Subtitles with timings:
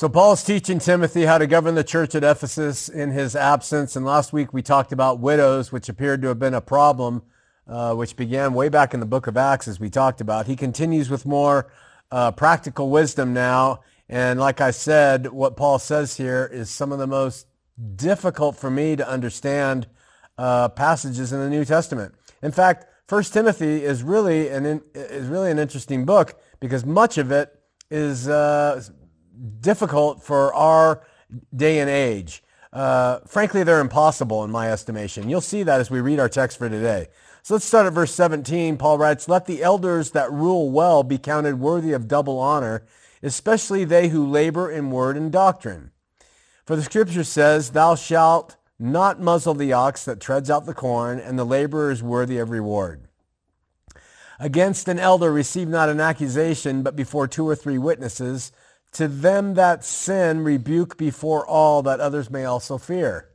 [0.00, 3.96] So Paul's teaching Timothy how to govern the church at Ephesus in his absence.
[3.96, 7.22] And last week we talked about widows, which appeared to have been a problem,
[7.68, 10.46] uh, which began way back in the book of Acts, as we talked about.
[10.46, 11.70] He continues with more
[12.10, 13.80] uh, practical wisdom now.
[14.08, 17.46] And like I said, what Paul says here is some of the most
[17.94, 19.86] difficult for me to understand
[20.38, 22.14] uh, passages in the New Testament.
[22.42, 27.30] In fact, First Timothy is really an is really an interesting book because much of
[27.30, 27.54] it
[27.90, 28.82] is uh,
[29.60, 31.02] difficult for our
[31.54, 32.42] day and age.
[32.72, 35.28] Uh, frankly, they're impossible in my estimation.
[35.28, 37.08] You'll see that as we read our text for today.
[37.42, 38.76] So let's start at verse 17.
[38.76, 42.84] Paul writes, Let the elders that rule well be counted worthy of double honor,
[43.22, 45.90] especially they who labor in word and doctrine.
[46.64, 51.18] For the scripture says, Thou shalt not muzzle the ox that treads out the corn,
[51.18, 53.08] and the laborer is worthy of reward.
[54.38, 58.52] Against an elder receive not an accusation, but before two or three witnesses.
[58.92, 63.28] To them that sin, rebuke before all, that others may also fear.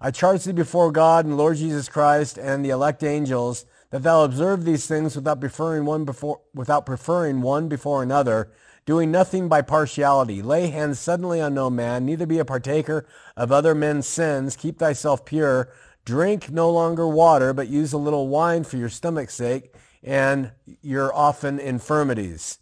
[0.00, 4.24] I charge thee before God and Lord Jesus Christ and the elect angels that thou
[4.24, 8.50] observe these things without preferring one before without preferring one before another,
[8.86, 10.40] doing nothing by partiality.
[10.40, 14.56] Lay hands suddenly on no man, neither be a partaker of other men's sins.
[14.56, 15.70] Keep thyself pure.
[16.06, 21.14] Drink no longer water, but use a little wine for your stomach's sake and your
[21.14, 22.59] often infirmities.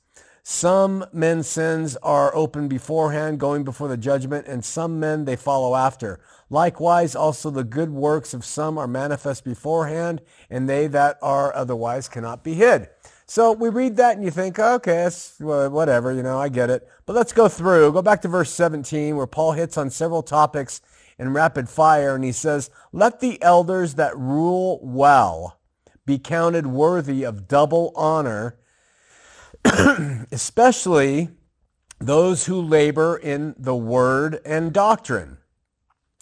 [0.50, 5.76] Some men's sins are open beforehand, going before the judgment, and some men they follow
[5.76, 6.20] after.
[6.48, 12.08] Likewise, also the good works of some are manifest beforehand, and they that are otherwise
[12.08, 12.88] cannot be hid.
[13.26, 16.88] So we read that and you think, okay, it's whatever, you know, I get it.
[17.04, 17.92] But let's go through.
[17.92, 20.80] Go back to verse 17 where Paul hits on several topics
[21.18, 25.60] in rapid fire, and he says, Let the elders that rule well
[26.06, 28.56] be counted worthy of double honor
[30.32, 31.28] especially
[31.98, 35.38] those who labor in the word and doctrine.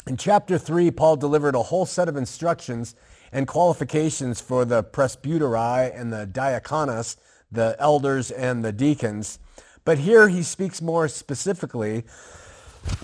[0.07, 2.95] In chapter 3, Paul delivered a whole set of instructions
[3.33, 7.17] and qualifications for the presbyteri and the diakonos,
[7.51, 9.39] the elders and the deacons.
[9.85, 12.05] But here he speaks more specifically,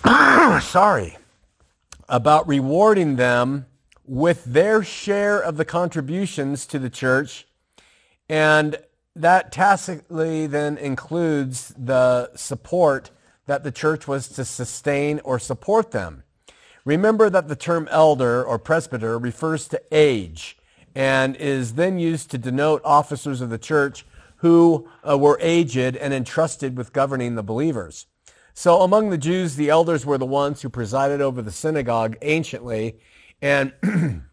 [0.60, 1.18] sorry,
[2.08, 3.66] about rewarding them
[4.04, 7.46] with their share of the contributions to the church
[8.28, 8.76] and
[9.14, 13.10] that tacitly then includes the support
[13.46, 16.22] that the church was to sustain or support them.
[16.84, 20.58] Remember that the term elder or presbyter refers to age
[20.94, 24.04] and is then used to denote officers of the church
[24.36, 28.06] who uh, were aged and entrusted with governing the believers.
[28.54, 32.98] So among the Jews, the elders were the ones who presided over the synagogue anciently,
[33.40, 33.72] and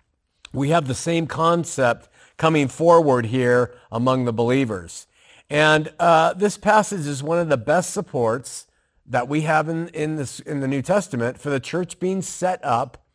[0.54, 5.06] we have the same concept coming forward here among the believers.
[5.50, 8.66] And uh, this passage is one of the best supports
[9.06, 12.64] that we have in, in, this, in the New Testament for the church being set
[12.64, 13.06] up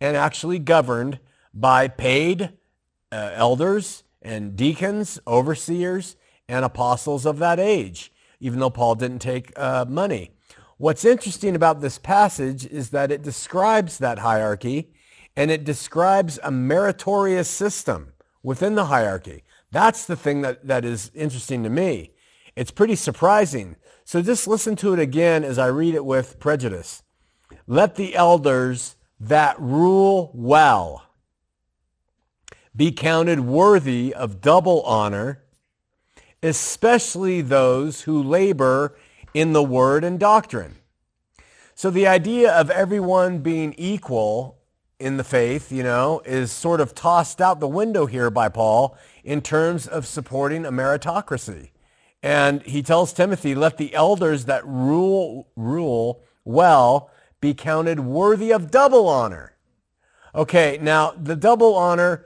[0.00, 1.18] and actually governed
[1.54, 2.50] by paid
[3.10, 6.16] uh, elders and deacons, overseers,
[6.48, 10.32] and apostles of that age, even though Paul didn't take uh, money.
[10.76, 14.92] What's interesting about this passage is that it describes that hierarchy
[15.36, 18.13] and it describes a meritorious system
[18.44, 19.42] within the hierarchy.
[19.72, 22.12] That's the thing that, that is interesting to me.
[22.54, 23.74] It's pretty surprising.
[24.04, 27.02] So just listen to it again as I read it with prejudice.
[27.66, 31.02] Let the elders that rule well
[32.76, 35.42] be counted worthy of double honor,
[36.42, 38.96] especially those who labor
[39.32, 40.76] in the word and doctrine.
[41.74, 44.58] So the idea of everyone being equal
[45.04, 48.96] in the faith, you know, is sort of tossed out the window here by Paul
[49.22, 51.72] in terms of supporting a meritocracy.
[52.22, 57.10] And he tells Timothy, let the elders that rule, rule well
[57.42, 59.54] be counted worthy of double honor.
[60.34, 62.24] Okay, now the double honor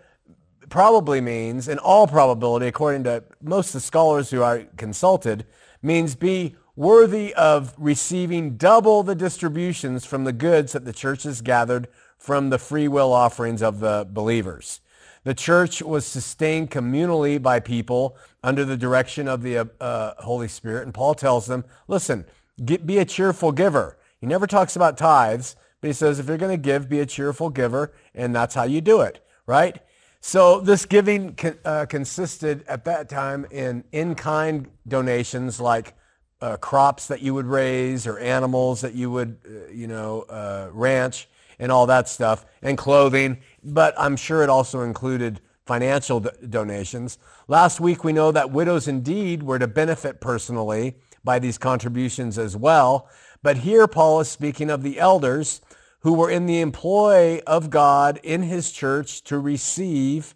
[0.69, 5.47] probably means, in all probability, according to most of the scholars who I consulted,
[5.83, 11.41] means be worthy of receiving double the distributions from the goods that the church has
[11.41, 11.89] gathered
[12.19, 14.81] from the free will offerings of the believers.
[15.25, 20.85] The church was sustained communally by people under the direction of the uh, Holy Spirit.
[20.85, 22.25] And Paul tells them, listen,
[22.65, 23.99] get, be a cheerful giver.
[24.21, 27.07] He never talks about tithes, but he says, if you're going to give, be a
[27.07, 27.93] cheerful giver.
[28.15, 29.81] And that's how you do it, right?
[30.21, 35.95] So this giving uh, consisted at that time in in-kind donations like
[36.41, 40.69] uh, crops that you would raise or animals that you would, uh, you know, uh,
[40.73, 46.31] ranch and all that stuff, and clothing, but I'm sure it also included financial do-
[46.49, 47.19] donations.
[47.47, 52.57] Last week, we know that widows indeed were to benefit personally by these contributions as
[52.57, 53.09] well,
[53.43, 55.61] But here Paul is speaking of the elders
[56.01, 60.35] who were in the employ of God in his church to receive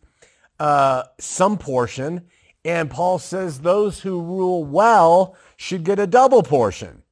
[0.58, 2.22] uh, some portion.
[2.64, 7.02] And Paul says those who rule well should get a double portion.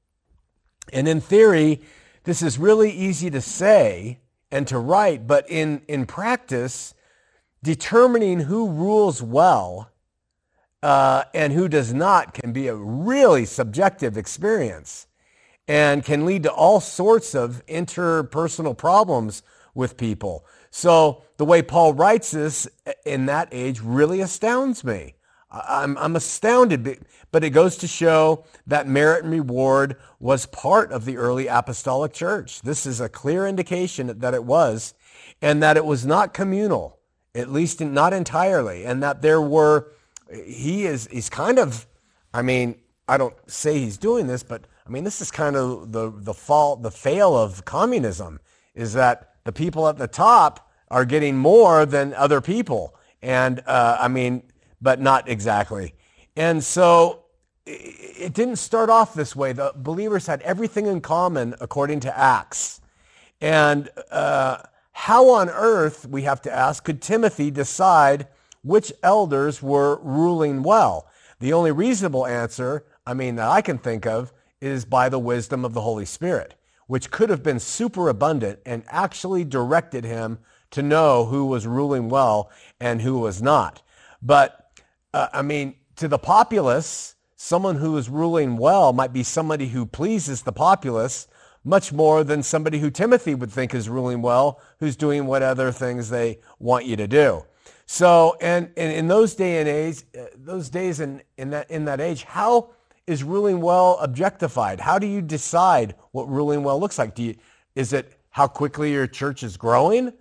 [0.92, 1.80] And in theory,
[2.30, 4.20] this is really easy to say
[4.52, 6.94] and to write, but in, in practice,
[7.60, 9.90] determining who rules well
[10.80, 15.08] uh, and who does not can be a really subjective experience
[15.66, 19.42] and can lead to all sorts of interpersonal problems
[19.74, 20.44] with people.
[20.70, 22.68] So the way Paul writes this
[23.04, 25.16] in that age really astounds me.
[25.50, 31.04] I'm, I'm astounded, but it goes to show that merit and reward was part of
[31.04, 32.60] the early apostolic church.
[32.62, 34.94] This is a clear indication that it was,
[35.42, 36.98] and that it was not communal,
[37.34, 39.92] at least not entirely, and that there were,
[40.32, 41.86] he is, he's kind of,
[42.32, 42.76] I mean,
[43.08, 46.34] I don't say he's doing this, but I mean, this is kind of the, the
[46.34, 48.40] fault, the fail of communism
[48.74, 52.94] is that the people at the top are getting more than other people.
[53.22, 54.42] And uh, I mean,
[54.80, 55.94] but not exactly.
[56.36, 57.24] And so
[57.66, 59.52] it didn't start off this way.
[59.52, 62.80] The believers had everything in common according to Acts.
[63.40, 64.58] And uh,
[64.92, 68.26] how on earth, we have to ask, could Timothy decide
[68.62, 71.08] which elders were ruling well?
[71.38, 75.64] The only reasonable answer, I mean, that I can think of, is by the wisdom
[75.64, 76.54] of the Holy Spirit,
[76.86, 80.38] which could have been super abundant and actually directed him
[80.72, 83.82] to know who was ruling well and who was not.
[84.20, 84.69] But
[85.14, 89.86] uh, I mean, to the populace, someone who is ruling well might be somebody who
[89.86, 91.26] pleases the populace
[91.64, 95.70] much more than somebody who Timothy would think is ruling well, who's doing what other
[95.72, 97.44] things they want you to do.
[97.86, 101.84] So, and, and in those day and age, uh, those days in, in that in
[101.86, 102.70] that age, how
[103.06, 104.78] is ruling well objectified?
[104.78, 107.14] How do you decide what ruling well looks like?
[107.14, 107.34] Do you,
[107.74, 110.12] is it how quickly your church is growing?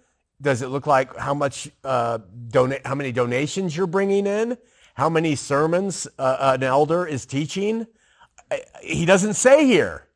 [0.41, 2.17] Does it look like how much uh,
[2.49, 4.57] donate, how many donations you're bringing in?
[4.99, 7.87] How many sermons uh, an elder is teaching?
[8.81, 10.07] He doesn't say here.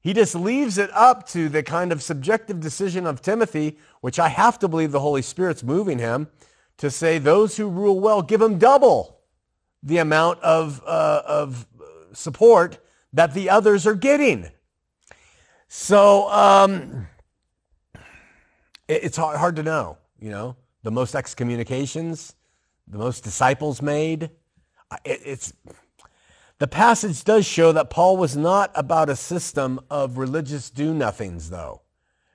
[0.00, 4.28] He just leaves it up to the kind of subjective decision of Timothy, which I
[4.28, 6.28] have to believe the Holy Spirit's moving him
[6.78, 9.20] to say those who rule well, give them double
[9.82, 11.66] the amount of, uh, of
[12.12, 12.78] support
[13.12, 14.50] that the others are getting.
[15.68, 17.06] So um,
[18.88, 22.34] it, it's hard, hard to know, you know, the most excommunications,
[22.90, 24.24] the most disciples made.
[25.04, 25.52] It, it's
[26.58, 31.80] the passage does show that Paul was not about a system of religious do-nothings, though.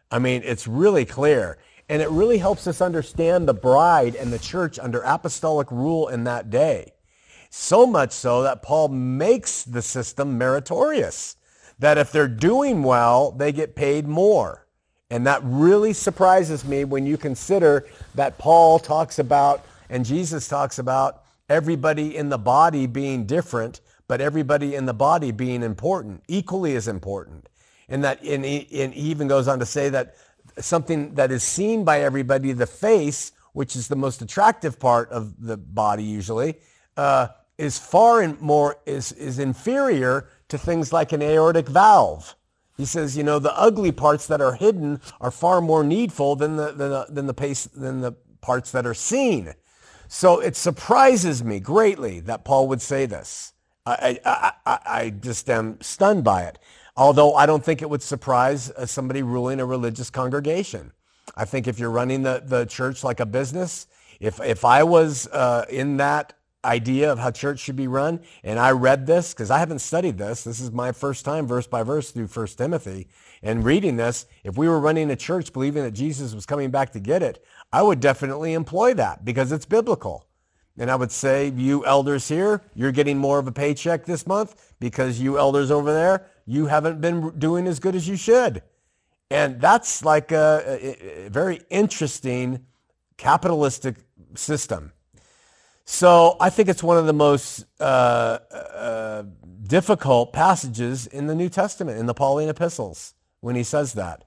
[0.10, 1.60] I mean, it's really clear.
[1.88, 6.24] And it really helps us understand the bride and the church under apostolic rule in
[6.24, 6.94] that day.
[7.52, 11.36] So much so that Paul makes the system meritorious.
[11.78, 14.66] That if they're doing well, they get paid more.
[15.12, 17.86] And that really surprises me when you consider
[18.16, 24.22] that Paul talks about and Jesus talks about everybody in the body being different, but
[24.22, 27.50] everybody in the body being important, equally as important.
[27.88, 30.16] And that and he, and he even goes on to say that
[30.60, 35.40] something that is seen by everybody, the face, which is the most attractive part of
[35.40, 36.56] the body usually,
[36.98, 37.28] uh,
[37.58, 42.36] is far in more is is inferior to things like an aortic valve.
[42.78, 46.58] He says, you know, the ugly parts that are hidden are far more needful than
[46.58, 48.12] the than the, than the, pace, than the
[48.42, 49.54] parts that are seen.
[50.08, 53.54] So it surprises me greatly that Paul would say this.
[53.86, 56.60] I, I, I, I just am stunned by it.
[56.98, 60.92] Although I don't think it would surprise uh, somebody ruling a religious congregation.
[61.36, 63.88] I think if you're running the, the church like a business,
[64.20, 66.34] if, if I was uh, in that
[66.64, 70.18] idea of how church should be run, and I read this, because I haven't studied
[70.18, 73.08] this, this is my first time verse by verse through First Timothy,
[73.44, 76.92] and reading this, if we were running a church believing that Jesus was coming back
[76.94, 77.44] to get it,
[77.76, 80.26] I would definitely employ that because it's biblical.
[80.78, 84.74] And I would say, you elders here, you're getting more of a paycheck this month
[84.80, 88.64] because you elders over there, you haven't been doing as good as you should.
[89.30, 92.66] And that's like a, a very interesting
[93.18, 93.98] capitalistic
[94.36, 94.94] system.
[95.84, 99.24] So I think it's one of the most uh, uh,
[99.64, 104.24] difficult passages in the New Testament, in the Pauline epistles, when he says that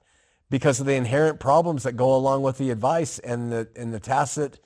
[0.49, 3.99] because of the inherent problems that go along with the advice and the, and the
[3.99, 4.59] tacit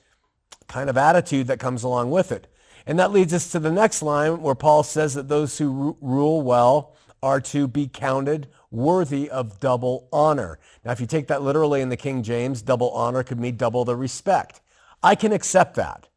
[0.66, 2.46] kind of attitude that comes along with it.
[2.86, 6.42] And that leads us to the next line where Paul says that those who rule
[6.42, 10.58] well are to be counted worthy of double honor.
[10.84, 13.84] Now, if you take that literally in the King James, double honor could mean double
[13.84, 14.60] the respect.
[15.02, 16.08] I can accept that.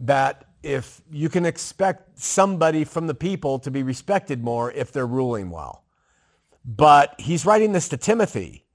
[0.00, 5.06] That if you can expect somebody from the people to be respected more if they're
[5.06, 5.84] ruling well.
[6.64, 8.65] But he's writing this to Timothy.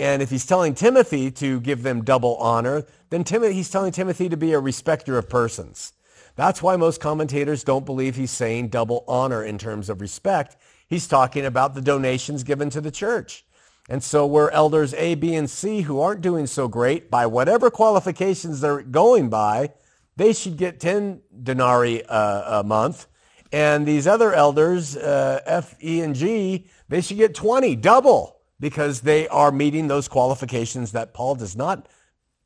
[0.00, 4.30] And if he's telling Timothy to give them double honor, then Timothy, he's telling Timothy
[4.30, 5.92] to be a respecter of persons.
[6.36, 10.56] That's why most commentators don't believe he's saying double honor in terms of respect.
[10.86, 13.44] He's talking about the donations given to the church.
[13.90, 17.70] And so where elders A, B, and C who aren't doing so great by whatever
[17.70, 19.74] qualifications they're going by,
[20.16, 23.06] they should get 10 denarii a month.
[23.52, 29.00] And these other elders, uh, F, E, and G, they should get 20, double, because
[29.00, 31.88] they are meeting those qualifications that Paul does not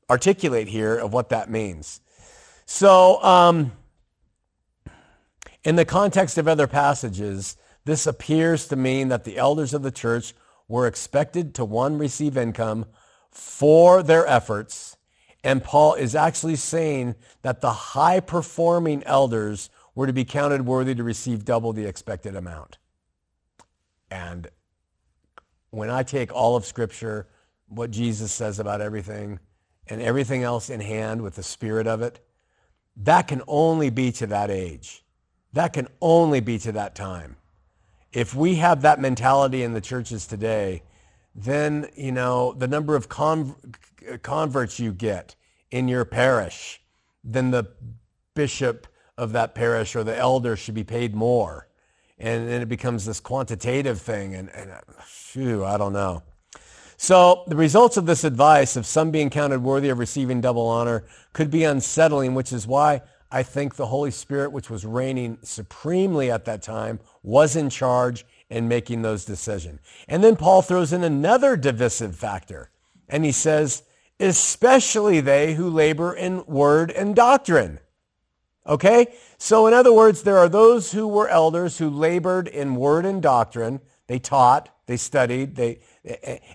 [0.09, 2.01] articulate here of what that means.
[2.65, 3.73] So, um,
[5.65, 9.91] in the context of other passages, this appears to mean that the elders of the
[9.91, 10.35] church
[10.69, 12.87] were expected to one receive income
[13.31, 14.97] for their efforts
[15.45, 20.95] and Paul is actually saying that the high performing elders were to be counted worthy
[20.95, 22.79] to receive double the expected amount.
[24.11, 24.49] And
[25.77, 27.27] when I take all of Scripture,
[27.69, 29.41] what Jesus says about everything,
[29.89, 32.21] and everything else in hand with the spirit of it,
[32.97, 35.05] that can only be to that age.
[35.53, 37.37] That can only be to that time.
[38.13, 40.83] If we have that mentality in the churches today,
[41.35, 43.57] then, you know, the number of con-
[44.23, 45.35] converts you get
[45.71, 46.81] in your parish,
[47.25, 47.69] then the
[48.35, 48.87] bishop
[49.19, 51.69] of that parish or the elder should be paid more.
[52.19, 54.35] And then it becomes this quantitative thing.
[54.35, 56.23] And, and uh, phew, I don't know.
[56.97, 61.05] So the results of this advice of some being counted worthy of receiving double honor
[61.33, 66.31] could be unsettling, which is why I think the Holy Spirit, which was reigning supremely
[66.31, 69.81] at that time, was in charge in making those decisions.
[70.07, 72.71] And then Paul throws in another divisive factor.
[73.09, 73.83] And he says,
[74.21, 77.81] especially they who labor in word and doctrine.
[78.67, 79.15] Okay?
[79.39, 83.23] So in other words, there are those who were elders who labored in word and
[83.23, 83.81] doctrine.
[84.07, 85.81] They taught, they studied, they,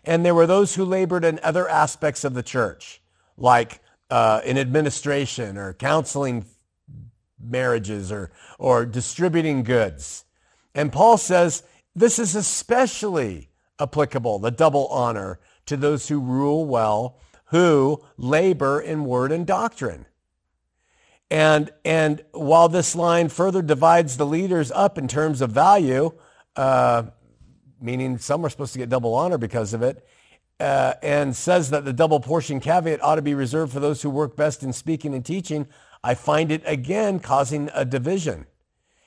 [0.03, 3.01] and there were those who labored in other aspects of the church,
[3.37, 6.45] like uh, in administration or counseling
[7.41, 10.25] marriages or, or distributing goods.
[10.75, 11.63] And Paul says
[11.95, 13.49] this is especially
[13.79, 20.05] applicable, the double honor, to those who rule well who labor in word and doctrine.
[21.31, 26.11] And, and while this line further divides the leaders up in terms of value,
[26.55, 27.03] uh,
[27.79, 30.05] meaning some are supposed to get double honor because of it,
[30.59, 34.09] uh, and says that the double portion caveat ought to be reserved for those who
[34.09, 35.67] work best in speaking and teaching,
[36.03, 38.47] I find it again causing a division.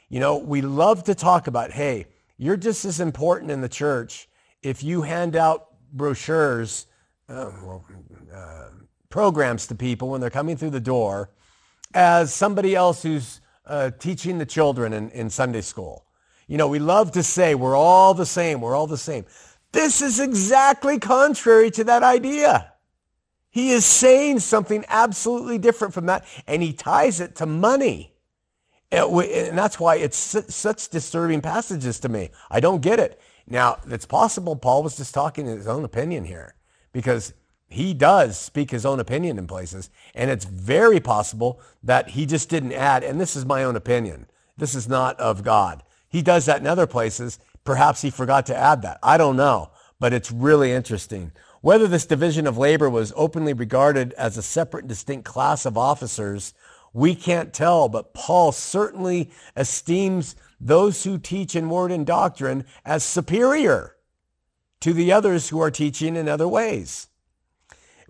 [0.08, 2.06] You know, we love to talk about, hey,
[2.38, 4.28] you're just as important in the church
[4.62, 6.86] if you hand out brochures
[7.28, 7.84] uh, well,
[9.08, 11.30] programs to people when they're coming through the door
[11.94, 16.04] as somebody else who's uh, teaching the children in, in Sunday school.
[16.46, 19.24] You know, we love to say we're all the same, we're all the same.
[19.72, 22.72] This is exactly contrary to that idea.
[23.50, 28.14] He is saying something absolutely different from that, and he ties it to money.
[28.90, 32.30] And that's why it's such disturbing passages to me.
[32.50, 33.20] I don't get it.
[33.46, 36.54] Now, it's possible Paul was just talking his own opinion here
[36.92, 37.32] because
[37.72, 39.90] he does speak his own opinion in places.
[40.14, 44.26] And it's very possible that he just didn't add, and this is my own opinion.
[44.56, 45.82] This is not of God.
[46.08, 47.38] He does that in other places.
[47.64, 48.98] Perhaps he forgot to add that.
[49.02, 51.32] I don't know, but it's really interesting.
[51.60, 56.54] Whether this division of labor was openly regarded as a separate, distinct class of officers,
[56.92, 63.04] we can't tell, but Paul certainly esteems those who teach in word and doctrine as
[63.04, 63.96] superior
[64.80, 67.08] to the others who are teaching in other ways,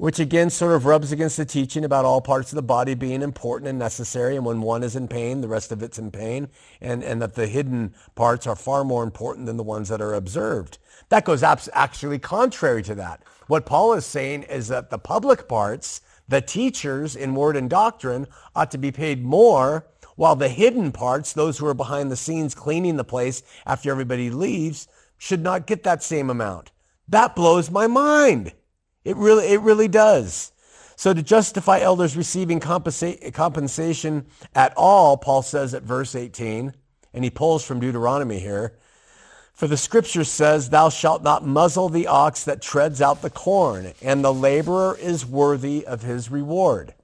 [0.02, 3.22] which again sort of rubs against the teaching about all parts of the body being
[3.22, 4.34] important and necessary.
[4.34, 6.48] And when one is in pain, the rest of it's in pain,
[6.80, 10.14] and, and that the hidden parts are far more important than the ones that are
[10.14, 10.78] observed.
[11.10, 13.22] That goes actually contrary to that.
[13.46, 18.26] What Paul is saying is that the public parts, the teachers in word and doctrine,
[18.56, 22.56] ought to be paid more while the hidden parts, those who are behind the scenes
[22.56, 26.72] cleaning the place after everybody leaves, should not get that same amount.
[27.06, 28.52] That blows my mind.
[29.04, 30.52] It really, it really does.
[30.96, 36.72] So to justify elders receiving compensa- compensation at all, Paul says at verse 18,
[37.12, 38.74] and he pulls from Deuteronomy here,
[39.52, 43.92] for the scripture says, thou shalt not muzzle the ox that treads out the corn,
[44.00, 46.94] and the laborer is worthy of his reward.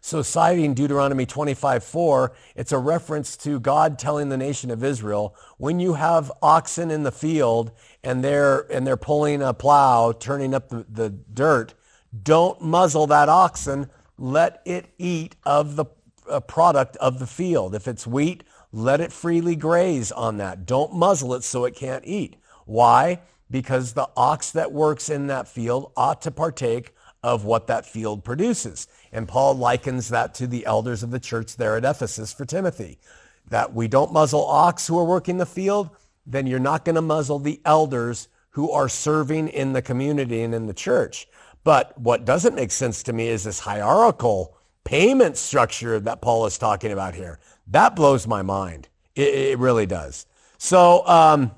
[0.00, 5.34] So citing Deuteronomy 25, 4, it's a reference to God telling the nation of Israel,
[5.58, 10.54] when you have oxen in the field and they're, and they're pulling a plow, turning
[10.54, 11.74] up the, the dirt,
[12.22, 13.90] don't muzzle that oxen.
[14.16, 15.86] Let it eat of the
[16.28, 17.74] uh, product of the field.
[17.74, 20.66] If it's wheat, let it freely graze on that.
[20.66, 22.36] Don't muzzle it so it can't eat.
[22.66, 23.20] Why?
[23.50, 28.24] Because the ox that works in that field ought to partake of what that field
[28.24, 28.86] produces.
[29.12, 32.98] And Paul likens that to the elders of the church there at Ephesus for Timothy.
[33.48, 35.88] That we don't muzzle ox who are working the field,
[36.28, 40.54] then you're not going to muzzle the elders who are serving in the community and
[40.54, 41.26] in the church.
[41.64, 46.58] But what doesn't make sense to me is this hierarchical payment structure that Paul is
[46.58, 47.38] talking about here.
[47.66, 48.88] That blows my mind.
[49.14, 50.26] It, it really does.
[50.58, 51.52] So um,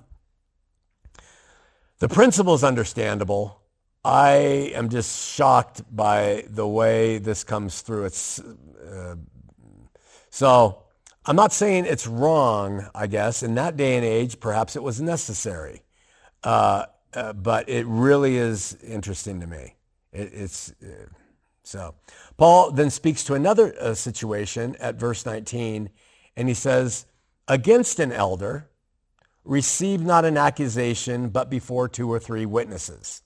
[1.98, 3.60] the principle is understandable.
[4.04, 8.06] I am just shocked by the way this comes through.
[8.06, 9.16] It's uh,
[10.30, 10.82] so
[11.26, 12.88] I'm not saying it's wrong.
[12.94, 15.82] I guess in that day and age, perhaps it was necessary,
[16.44, 19.76] uh, uh, but it really is interesting to me.
[20.12, 21.06] It, it's uh,
[21.62, 21.94] so.
[22.38, 25.90] Paul then speaks to another uh, situation at verse 19,
[26.36, 27.04] and he says,
[27.46, 28.70] "Against an elder,
[29.44, 33.22] receive not an accusation, but before two or three witnesses."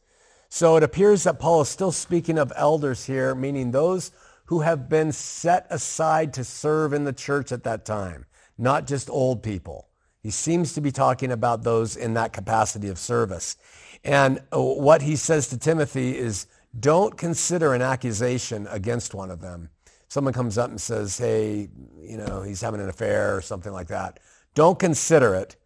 [0.49, 4.11] So it appears that Paul is still speaking of elders here, meaning those
[4.47, 8.27] who have been set aside to serve in the church at that time,
[8.59, 9.89] not just old people.
[10.23, 13.57] He seems to be talking about those in that capacity of service.
[14.05, 16.47] And uh, what he says to Timothy is
[16.79, 19.71] don't consider an accusation against one of them.
[20.09, 21.69] Someone comes up and says, hey,
[22.01, 24.21] you know, he's having an affair or something like that.
[24.55, 25.57] Don't consider it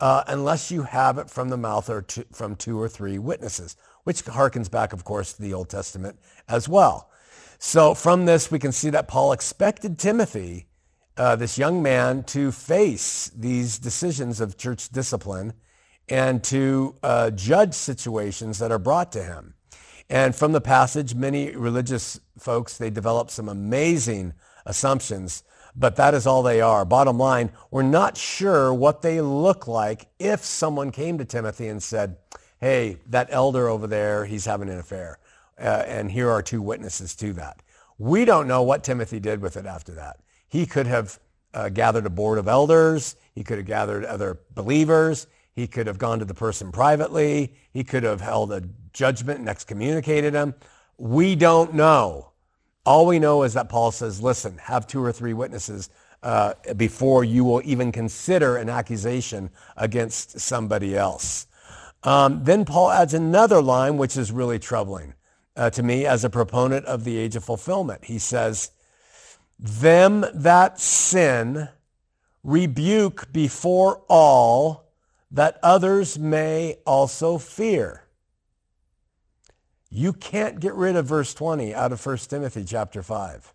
[0.00, 4.24] uh, unless you have it from the mouth or from two or three witnesses, which
[4.24, 6.18] harkens back, of course, to the Old Testament
[6.48, 7.10] as well.
[7.58, 10.68] So from this, we can see that Paul expected Timothy,
[11.16, 15.54] uh, this young man, to face these decisions of church discipline
[16.08, 19.54] and to uh, judge situations that are brought to him.
[20.08, 24.34] And from the passage, many religious folks, they develop some amazing
[24.64, 25.42] assumptions,
[25.74, 26.84] but that is all they are.
[26.84, 31.82] Bottom line, we're not sure what they look like if someone came to Timothy and
[31.82, 32.16] said,
[32.60, 35.18] hey, that elder over there, he's having an affair.
[35.58, 37.62] Uh, and here are two witnesses to that.
[37.98, 40.20] We don't know what Timothy did with it after that.
[40.48, 41.18] He could have
[41.52, 43.16] uh, gathered a board of elders.
[43.34, 45.26] He could have gathered other believers.
[45.52, 47.54] He could have gone to the person privately.
[47.72, 50.54] He could have held a judgment and excommunicated him.
[50.96, 52.32] We don't know.
[52.86, 55.90] All we know is that Paul says, listen, have two or three witnesses
[56.22, 61.46] uh, before you will even consider an accusation against somebody else.
[62.04, 65.14] Um, then Paul adds another line, which is really troubling
[65.58, 68.04] uh, to me as a proponent of the age of fulfillment.
[68.04, 68.70] He says,
[69.58, 71.68] them that sin
[72.44, 74.92] rebuke before all
[75.30, 78.04] that others may also fear.
[79.90, 83.52] You can't get rid of verse 20 out of 1 Timothy chapter 5.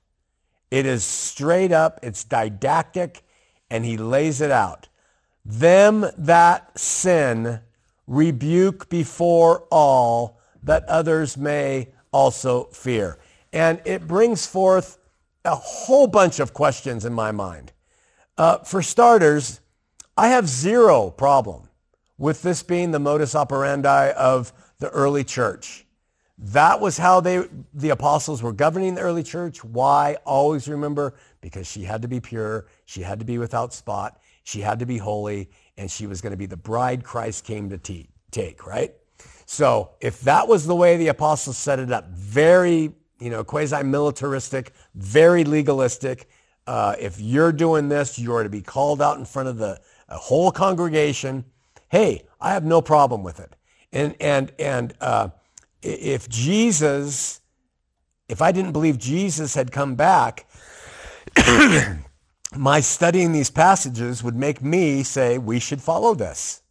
[0.71, 3.23] It is straight up, it's didactic,
[3.69, 4.89] and he lays it out.
[5.45, 7.61] Them that sin
[8.07, 13.19] rebuke before all that others may also fear.
[13.51, 14.97] And it brings forth
[15.45, 17.71] a whole bunch of questions in my mind.
[18.37, 19.59] Uh, for starters,
[20.17, 21.69] I have zero problem
[22.17, 25.85] with this being the modus operandi of the early church.
[26.37, 29.63] That was how they, the apostles were governing the early church.
[29.63, 30.17] Why?
[30.25, 34.61] Always remember, because she had to be pure, she had to be without spot, she
[34.61, 37.77] had to be holy, and she was going to be the bride Christ came to
[37.77, 38.93] te- take, right?
[39.45, 44.73] So if that was the way the apostles set it up, very, you know, quasi-militaristic,
[44.95, 46.27] very legalistic,
[46.65, 49.79] uh, if you're doing this, you're to be called out in front of the
[50.09, 51.45] whole congregation.
[51.89, 53.55] Hey, I have no problem with it.
[53.91, 55.29] And and and uh,
[55.81, 57.41] if Jesus,
[58.27, 60.47] if I didn't believe Jesus had come back,
[62.57, 66.62] my studying these passages would make me say we should follow this.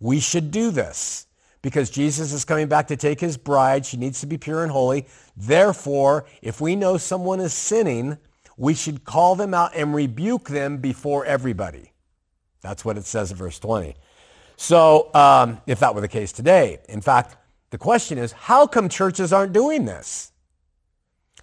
[0.00, 1.26] We should do this
[1.62, 3.84] because Jesus is coming back to take his bride.
[3.86, 5.06] She needs to be pure and holy.
[5.36, 8.18] Therefore, if we know someone is sinning,
[8.56, 11.92] we should call them out and rebuke them before everybody.
[12.60, 13.94] That's what it says in verse 20.
[14.56, 17.36] So um, if that were the case today, in fact,
[17.70, 20.32] the question is, how come churches aren't doing this?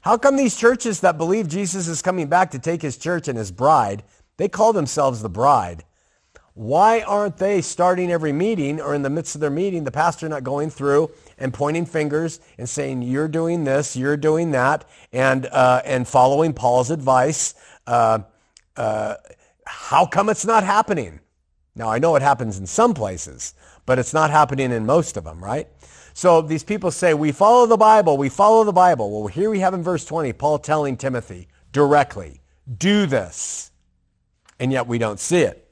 [0.02, 3.38] How come these churches that believe Jesus is coming back to take his church and
[3.38, 4.04] his bride,
[4.38, 5.86] they call themselves the bride,
[6.56, 10.30] why aren't they starting every meeting or in the midst of their meeting, the pastor
[10.30, 15.48] not going through and pointing fingers and saying, you're doing this, you're doing that, and,
[15.48, 17.56] uh, and following Paul's advice?
[17.88, 18.20] Uh,
[18.78, 19.16] uh,
[19.66, 21.20] how come it's not happening?
[21.76, 23.56] Now, I know it happens in some places,
[23.88, 25.68] but it's not happening in most of them, right?
[26.14, 29.10] So these people say, we follow the Bible, we follow the Bible.
[29.10, 32.42] Well, here we have in verse 20, Paul telling Timothy directly,
[32.78, 33.72] do this.
[34.60, 35.63] And yet we don't see it.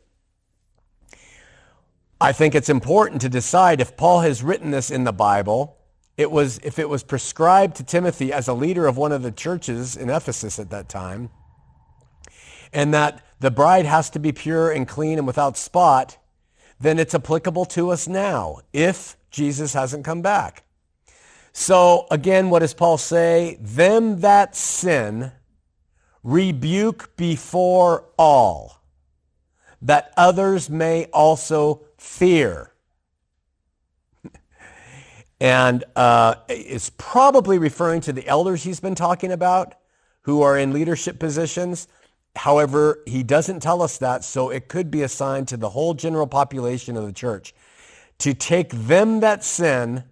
[2.21, 5.79] I think it's important to decide if Paul has written this in the Bible,
[6.17, 9.31] it was if it was prescribed to Timothy as a leader of one of the
[9.31, 11.31] churches in Ephesus at that time,
[12.71, 16.19] and that the bride has to be pure and clean and without spot,
[16.79, 20.63] then it's applicable to us now if Jesus hasn't come back.
[21.53, 23.57] So again, what does Paul say?
[23.59, 25.31] Them that sin
[26.21, 28.83] rebuke before all,
[29.81, 32.73] that others may also fear.
[35.39, 39.75] and uh, is probably referring to the elders he's been talking about
[40.23, 41.87] who are in leadership positions.
[42.35, 46.27] However, he doesn't tell us that, so it could be assigned to the whole general
[46.27, 47.53] population of the church
[48.17, 50.03] to take them that sin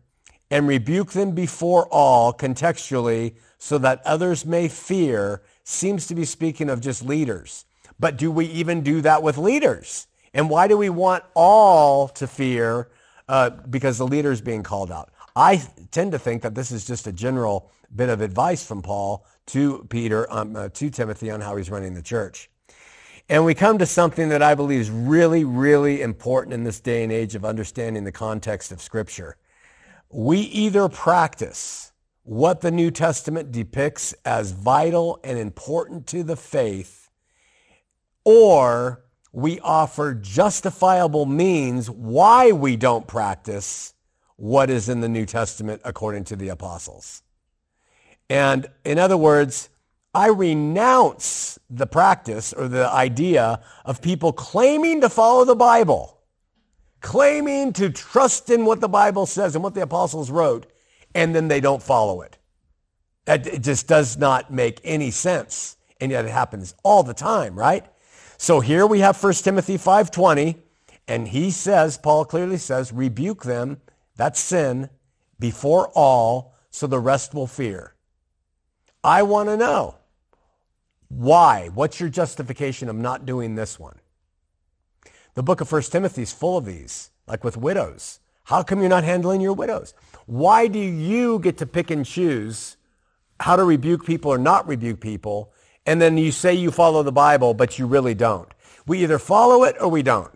[0.51, 6.69] and rebuke them before all contextually so that others may fear seems to be speaking
[6.69, 7.65] of just leaders.
[7.99, 10.07] But do we even do that with leaders?
[10.33, 12.89] And why do we want all to fear
[13.27, 15.11] uh, because the leader is being called out?
[15.35, 19.25] I tend to think that this is just a general bit of advice from Paul
[19.47, 22.49] to Peter, um, uh, to Timothy on how he's running the church.
[23.29, 27.03] And we come to something that I believe is really, really important in this day
[27.03, 29.37] and age of understanding the context of Scripture.
[30.09, 31.91] We either practice
[32.23, 37.09] what the New Testament depicts as vital and important to the faith,
[38.23, 43.93] or we offer justifiable means why we don't practice
[44.35, 47.21] what is in the New Testament according to the apostles.
[48.29, 49.69] And in other words,
[50.13, 56.19] I renounce the practice or the idea of people claiming to follow the Bible
[57.01, 60.65] claiming to trust in what the Bible says and what the apostles wrote,
[61.15, 62.37] and then they don't follow it.
[63.25, 65.77] That it just does not make any sense.
[66.01, 67.85] And yet it happens all the time, right?
[68.41, 70.55] So here we have 1 Timothy 5.20,
[71.09, 73.81] and he says, Paul clearly says, rebuke them,
[74.15, 74.89] that's sin,
[75.37, 77.95] before all, so the rest will fear.
[79.03, 79.95] I want to know,
[81.09, 81.67] why?
[81.73, 83.99] What's your justification of not doing this one?
[85.33, 88.21] The book of 1 Timothy is full of these, like with widows.
[88.45, 89.93] How come you're not handling your widows?
[90.27, 92.77] Why do you get to pick and choose
[93.41, 95.51] how to rebuke people or not rebuke people?
[95.89, 98.47] And then you say you follow the Bible, but you really don't.
[98.85, 100.31] We either follow it or we don't.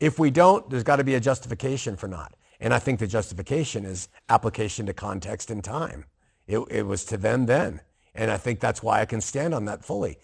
[0.00, 2.34] If we don't, there's got to be a justification for not.
[2.58, 6.06] And I think the justification is application to context and time.
[6.48, 7.82] It, it was to them then.
[8.16, 10.18] And I think that's why I can stand on that fully.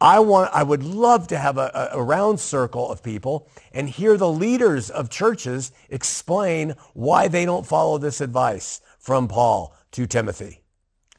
[0.00, 4.16] I want, I would love to have a, a, round circle of people and hear
[4.16, 10.62] the leaders of churches explain why they don't follow this advice from Paul to Timothy,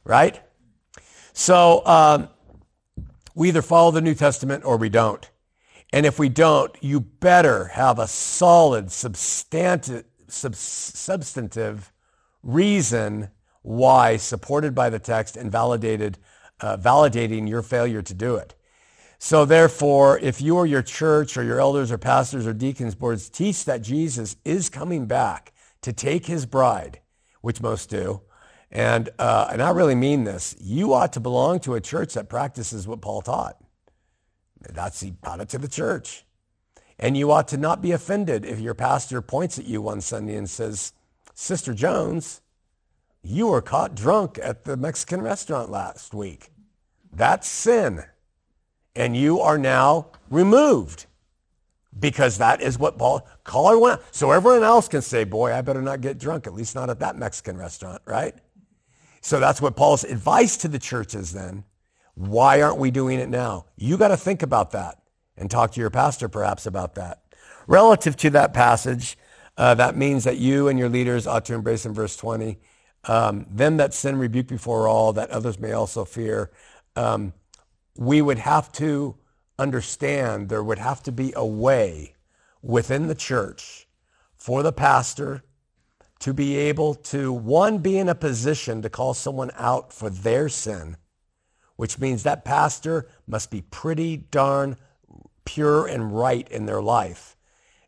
[0.04, 0.41] right?
[1.34, 2.30] So um,
[3.36, 5.30] we either follow the New Testament or we don't.
[5.91, 11.91] And if we don't, you better have a solid, substantive, sub- substantive
[12.41, 13.30] reason
[13.62, 16.17] why, supported by the text and validated,
[16.60, 18.56] uh, validating your failure to do it.
[19.19, 23.30] So therefore, if you or your church or your elders or pastors or deacons boards
[23.30, 27.00] teach that Jesus is coming back to take his bride,
[27.41, 28.22] which most do,
[28.74, 32.28] and, uh, and I really mean this, you ought to belong to a church that
[32.28, 33.56] practices what Paul taught.
[34.60, 36.26] That's, he brought it to the church.
[37.00, 40.36] And you ought to not be offended if your pastor points at you one Sunday
[40.36, 40.92] and says,
[41.34, 42.42] Sister Jones,
[43.22, 46.52] you were caught drunk at the Mexican restaurant last week.
[47.14, 48.04] That's sin
[48.96, 51.06] and you are now removed
[52.00, 54.04] because that is what Paul call everyone out.
[54.12, 57.00] So everyone else can say, boy, I better not get drunk, at least not at
[57.00, 58.36] that Mexican restaurant, right?
[59.24, 61.64] So that's what Paul's advice to the churches then.
[62.14, 63.68] Why aren't we doing it now?
[63.78, 65.02] You got to think about that
[65.38, 67.24] and talk to your pastor perhaps about that.
[67.66, 69.18] Relative to that passage,
[69.58, 72.60] uh, that means that you and your leaders ought to embrace in verse 20,
[73.06, 76.52] um, them that sin rebuke before all, that others may also fear.
[76.98, 77.32] Um,
[77.96, 79.16] we would have to
[79.58, 82.16] understand there would have to be a way
[82.62, 83.88] within the church
[84.36, 85.44] for the pastor
[86.24, 90.48] to be able to, one, be in a position to call someone out for their
[90.48, 90.96] sin,
[91.76, 94.78] which means that pastor must be pretty darn
[95.44, 97.36] pure and right in their life.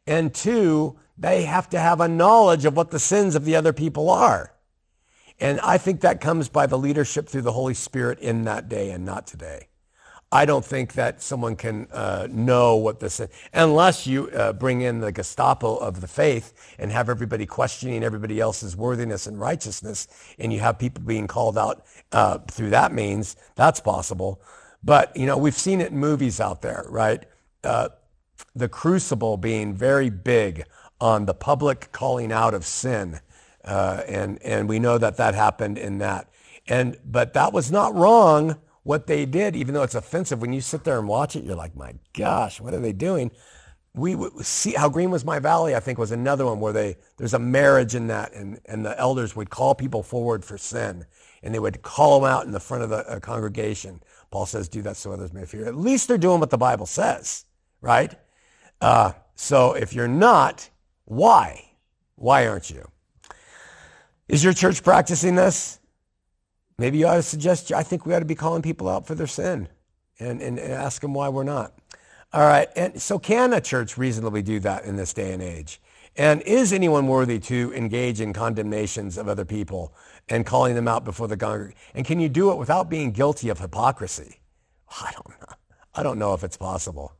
[0.05, 3.71] And two, they have to have a knowledge of what the sins of the other
[3.71, 4.51] people are.
[5.39, 8.91] And I think that comes by the leadership through the Holy Spirit in that day
[8.91, 9.69] and not today.
[10.31, 14.81] I don't think that someone can uh, know what this is unless you uh, bring
[14.81, 20.07] in the Gestapo of the faith and have everybody questioning everybody else's worthiness and righteousness,
[20.39, 23.35] and you have people being called out uh, through that means.
[23.55, 24.41] That's possible,
[24.83, 27.23] but you know we've seen it in movies out there, right?
[27.63, 27.89] Uh,
[28.55, 30.65] the crucible being very big
[30.99, 33.19] on the public calling out of sin.
[33.63, 36.29] Uh, and, and we know that that happened in that.
[36.67, 40.39] And, but that was not wrong what they did, even though it's offensive.
[40.39, 43.31] When you sit there and watch it, you're like, my gosh, what are they doing?
[43.95, 47.33] We see how green was my valley, I think was another one where they, there's
[47.33, 51.07] a marriage in that and, and the elders would call people forward for sin
[51.41, 54.03] and they would call them out in the front of the uh, congregation.
[54.29, 55.65] Paul says, do that so others may fear.
[55.65, 57.45] At least they're doing what the Bible says,
[57.81, 58.13] right?
[58.81, 60.69] Uh, so if you're not,
[61.05, 61.71] why?
[62.17, 62.87] Why aren't you?
[64.27, 65.79] Is your church practicing this?
[66.77, 69.15] Maybe you ought to suggest, I think we ought to be calling people out for
[69.15, 69.69] their sin
[70.19, 71.73] and, and, and ask them why we're not.
[72.33, 72.67] All right.
[72.75, 75.81] And so can a church reasonably do that in this day and age?
[76.17, 79.93] And is anyone worthy to engage in condemnations of other people
[80.29, 81.77] and calling them out before the congregation?
[81.93, 84.39] And can you do it without being guilty of hypocrisy?
[85.01, 85.55] I don't know.
[85.93, 87.13] I don't know if it's possible.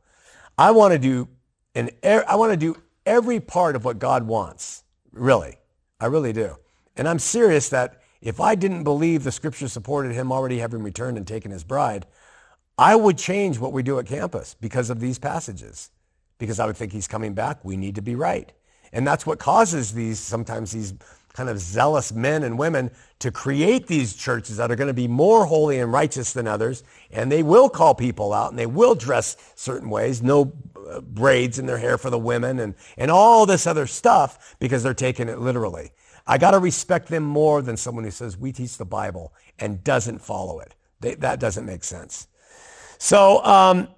[0.58, 1.28] I want to do
[1.74, 4.82] and I want to do every part of what God wants.
[5.12, 5.56] Really.
[6.00, 6.56] I really do.
[6.96, 11.16] And I'm serious that if I didn't believe the scripture supported him already having returned
[11.16, 12.06] and taken his bride,
[12.76, 15.90] I would change what we do at campus because of these passages.
[16.38, 17.64] Because I would think he's coming back.
[17.64, 18.52] We need to be right.
[18.92, 20.92] And that's what causes these, sometimes these
[21.34, 25.06] kind of zealous men and women to create these churches that are going to be
[25.06, 26.82] more holy and righteous than others.
[27.12, 30.52] And they will call people out and they will dress certain ways, no
[30.90, 34.82] uh, braids in their hair for the women and, and all this other stuff because
[34.82, 35.92] they're taking it literally.
[36.26, 39.84] I got to respect them more than someone who says we teach the Bible and
[39.84, 40.74] doesn't follow it.
[41.00, 42.26] They, that doesn't make sense.
[42.98, 43.88] So um,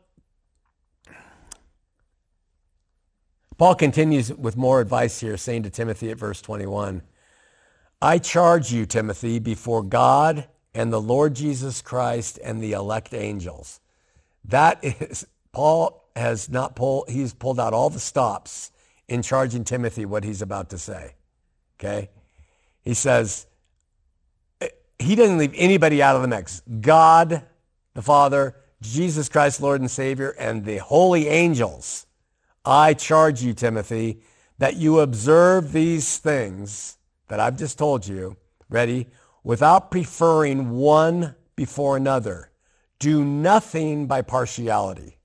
[3.57, 7.03] Paul continues with more advice here, saying to Timothy at verse 21,
[8.01, 13.81] I charge you, Timothy, before God and the Lord Jesus Christ and the elect angels.
[14.45, 18.71] That is, Paul has not pulled, he's pulled out all the stops
[19.09, 21.15] in charging Timothy what he's about to say.
[21.81, 22.11] Okay?
[22.89, 23.47] He says,
[24.99, 26.63] he doesn't leave anybody out of the mix.
[26.81, 27.43] God,
[27.93, 32.07] the Father, Jesus Christ, Lord and Savior, and the holy angels.
[32.65, 34.23] I charge you, Timothy,
[34.57, 36.97] that you observe these things
[37.27, 38.39] that I've just told you,
[38.71, 39.09] ready,
[39.45, 42.51] without preferring one before another.
[42.99, 45.19] Do nothing by partiality.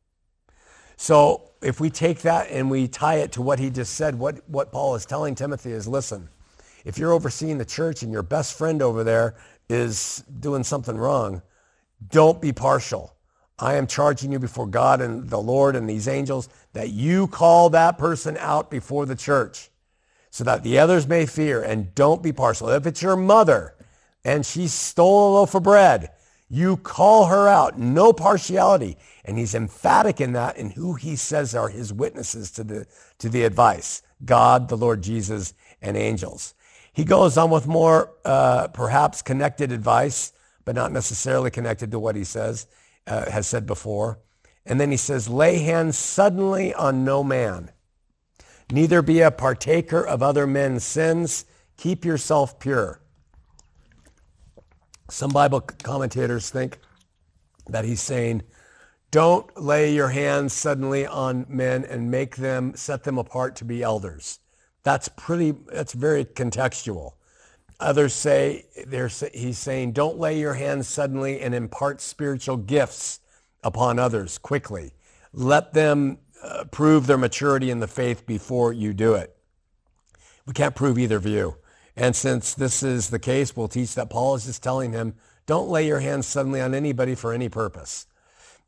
[0.98, 4.50] So if we take that and we tie it to what he just said, what,
[4.50, 6.28] what Paul is telling Timothy is, listen,
[6.84, 9.36] if you're overseeing the church and your best friend over there
[9.70, 11.42] is doing something wrong,
[12.10, 13.16] don't be partial.
[13.60, 17.70] I am charging you before God and the Lord and these angels that you call
[17.70, 19.70] that person out before the church
[20.32, 22.70] so that the others may fear and don't be partial.
[22.70, 23.76] If it's your mother
[24.26, 26.10] and she stole a loaf of bread,
[26.50, 28.98] you call her out, no partiality.
[29.24, 32.88] And he's emphatic in that in who he says are his witnesses to the,
[33.20, 36.56] to the advice, God, the Lord Jesus, and angels.
[36.94, 40.32] He goes on with more uh, perhaps connected advice,
[40.64, 42.68] but not necessarily connected to what he says,
[43.08, 44.20] uh, has said before.
[44.66, 47.72] And then he says, lay hands suddenly on no man.
[48.72, 51.46] Neither be a partaker of other men's sins.
[51.78, 53.02] Keep yourself pure.
[55.10, 56.80] Some Bible commentators think
[57.68, 58.44] that he's saying,
[59.12, 63.84] don't lay your hands suddenly on men and make them, set them apart to be
[63.84, 64.40] elders.
[64.84, 67.14] That's pretty, that's very contextual.
[67.80, 68.66] Others say,
[69.34, 73.20] he's saying, don't lay your hands suddenly and impart spiritual gifts
[73.64, 74.94] upon others quickly.
[75.34, 79.36] Let them uh, prove their maturity in the faith before you do it.
[80.46, 81.58] We can't prove either view.
[81.96, 85.16] And since this is the case, we'll teach that Paul is just telling him,
[85.46, 88.08] don't lay your hands suddenly on anybody for any purpose.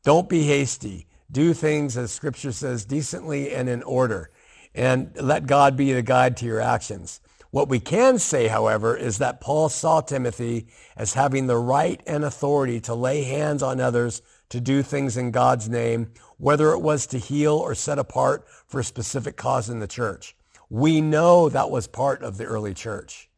[0.04, 1.06] Don't be hasty.
[1.30, 4.30] Do things, as scripture says, decently and in order
[4.76, 7.20] and let God be the guide to your actions.
[7.50, 12.22] What we can say, however, is that Paul saw Timothy as having the right and
[12.22, 17.06] authority to lay hands on others to do things in God's name, whether it was
[17.06, 20.36] to heal or set apart for a specific cause in the church.
[20.68, 23.30] We know that was part of the early church.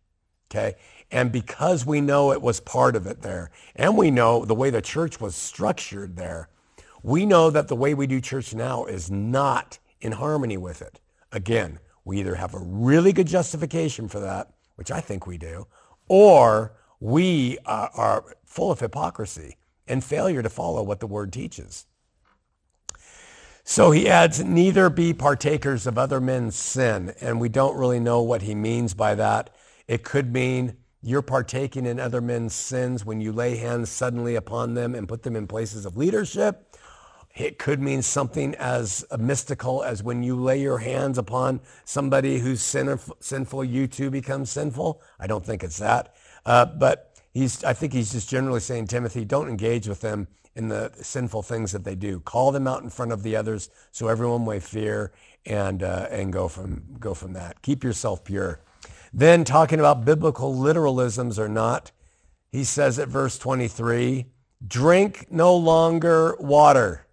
[0.50, 0.74] Okay.
[1.10, 4.70] And because we know it was part of it there, and we know the way
[4.70, 6.48] the church was structured there,
[7.02, 11.00] we know that the way we do church now is not in harmony with it.
[11.32, 15.66] Again, we either have a really good justification for that, which I think we do,
[16.08, 21.86] or we are, are full of hypocrisy and failure to follow what the word teaches.
[23.64, 27.12] So he adds, neither be partakers of other men's sin.
[27.20, 29.54] And we don't really know what he means by that.
[29.86, 34.72] It could mean you're partaking in other men's sins when you lay hands suddenly upon
[34.72, 36.67] them and put them in places of leadership.
[37.38, 42.60] It could mean something as mystical as when you lay your hands upon somebody who's
[42.60, 45.00] sinful, you too become sinful.
[45.20, 46.16] I don't think it's that.
[46.44, 50.68] Uh, but he's, I think he's just generally saying, Timothy, don't engage with them in
[50.68, 52.18] the sinful things that they do.
[52.20, 55.12] Call them out in front of the others so everyone may fear
[55.46, 57.62] and, uh, and go, from, go from that.
[57.62, 58.60] Keep yourself pure.
[59.12, 61.92] Then talking about biblical literalisms or not,
[62.50, 64.26] he says at verse 23,
[64.66, 67.06] drink no longer water,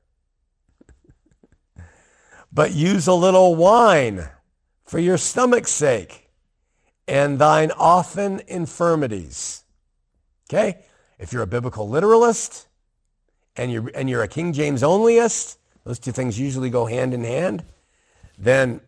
[2.55, 4.29] but use a little wine
[4.85, 6.29] for your stomach's sake
[7.05, 9.63] and thine often infirmities.
[10.49, 10.79] Okay?
[11.19, 12.67] If you're a biblical literalist
[13.57, 17.25] and you're, and you're a King James onlyist, those two things usually go hand in
[17.25, 17.63] hand,
[18.37, 18.79] then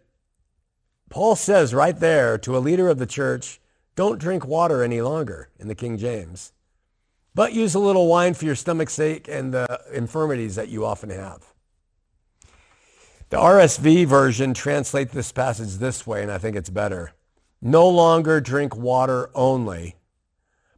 [1.10, 3.60] Paul says right there to a leader of the church,
[3.97, 6.53] don't drink water any longer in the King James,
[7.36, 11.10] but use a little wine for your stomach's sake and the infirmities that you often
[11.10, 11.53] have.
[13.29, 17.11] The RSV version translates this passage this way, and I think it's better.
[17.61, 19.95] No longer drink water only,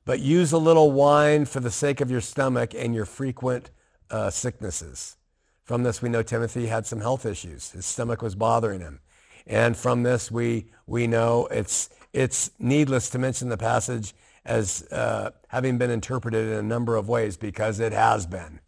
[0.03, 3.69] but use a little wine for the sake of your stomach and your frequent
[4.09, 5.15] uh, sicknesses.
[5.63, 7.69] From this, we know Timothy had some health issues.
[7.69, 9.01] His stomach was bothering him.
[9.45, 15.29] And from this, we, we know it's, it's needless to mention the passage as uh,
[15.49, 18.59] having been interpreted in a number of ways because it has been.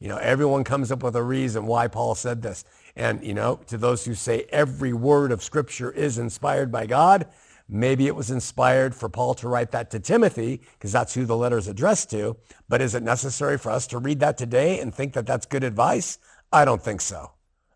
[0.00, 2.64] You know, everyone comes up with a reason why Paul said this.
[2.98, 7.28] And, you know, to those who say every word of Scripture is inspired by God,
[7.68, 11.36] maybe it was inspired for Paul to write that to Timothy because that's who the
[11.36, 12.36] letter is addressed to.
[12.68, 15.62] But is it necessary for us to read that today and think that that's good
[15.62, 16.18] advice?
[16.52, 17.30] I don't think so.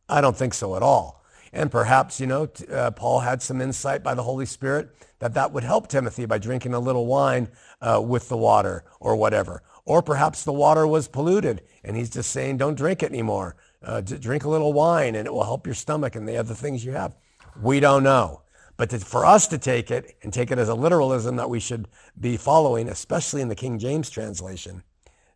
[0.08, 1.24] I don't think so at all.
[1.52, 5.52] And perhaps, you know, uh, Paul had some insight by the Holy Spirit that that
[5.52, 7.48] would help Timothy by drinking a little wine
[7.80, 9.62] uh, with the water or whatever.
[9.84, 13.54] Or perhaps the water was polluted and he's just saying, don't drink it anymore.
[13.84, 16.84] Uh, drink a little wine and it will help your stomach and the other things
[16.84, 17.16] you have.
[17.60, 18.42] We don't know.
[18.76, 21.60] But to, for us to take it and take it as a literalism that we
[21.60, 24.82] should be following, especially in the King James translation,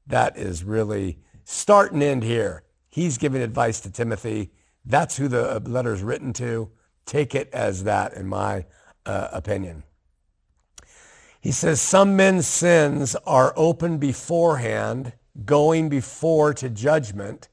[0.06, 2.62] that is really start and end here.
[2.88, 4.52] He's giving advice to Timothy
[4.86, 6.70] that's who the letter is written to.
[7.04, 8.64] Take it as that, in my
[9.04, 9.82] uh, opinion.
[11.40, 15.12] He says, Some men's sins are open beforehand,
[15.44, 17.48] going before to judgment,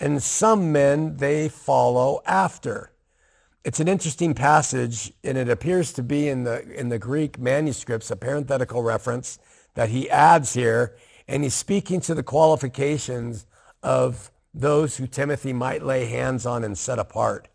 [0.00, 2.90] and some men they follow after.
[3.64, 8.10] It's an interesting passage, and it appears to be in the, in the Greek manuscripts,
[8.10, 9.38] a parenthetical reference
[9.74, 13.46] that he adds here, and he's speaking to the qualifications
[13.82, 17.48] of those who Timothy might lay hands on and set apart.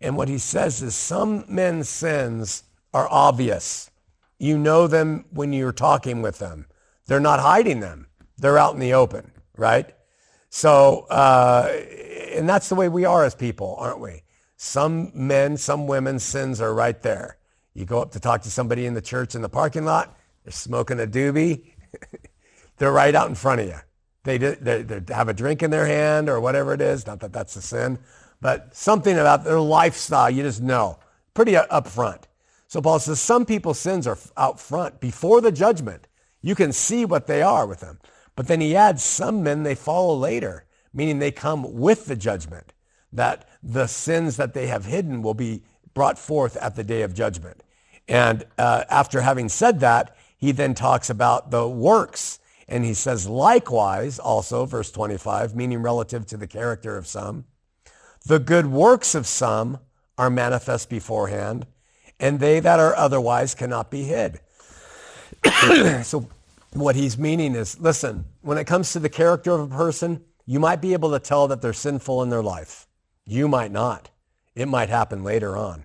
[0.00, 3.90] And what he says is some men's sins are obvious.
[4.38, 6.66] You know them when you're talking with them.
[7.06, 8.06] They're not hiding them.
[8.38, 9.92] They're out in the open, right?
[10.50, 11.72] So, uh,
[12.34, 14.22] and that's the way we are as people, aren't we?
[14.56, 17.38] Some men, some women's sins are right there.
[17.72, 20.52] You go up to talk to somebody in the church in the parking lot, they're
[20.52, 21.72] smoking a doobie.
[22.78, 23.78] they're right out in front of you.
[24.24, 27.06] They, they, they have a drink in their hand or whatever it is.
[27.06, 27.98] Not that that's a sin,
[28.40, 30.98] but something about their lifestyle, you just know.
[31.32, 32.24] Pretty upfront.
[32.66, 36.06] So Paul says some people's sins are out front before the judgment.
[36.42, 37.98] You can see what they are with them.
[38.40, 42.72] But then he adds some men they follow later, meaning they come with the judgment,
[43.12, 47.12] that the sins that they have hidden will be brought forth at the day of
[47.12, 47.62] judgment.
[48.08, 53.28] And uh, after having said that, he then talks about the works and he says,
[53.28, 57.44] likewise, also, verse 25, meaning relative to the character of some,
[58.24, 59.80] the good works of some
[60.16, 61.66] are manifest beforehand,
[62.18, 64.40] and they that are otherwise cannot be hid.
[66.02, 66.26] so
[66.72, 70.60] what he's meaning is, listen, when it comes to the character of a person, you
[70.60, 72.86] might be able to tell that they're sinful in their life.
[73.26, 74.10] You might not.
[74.54, 75.84] It might happen later on.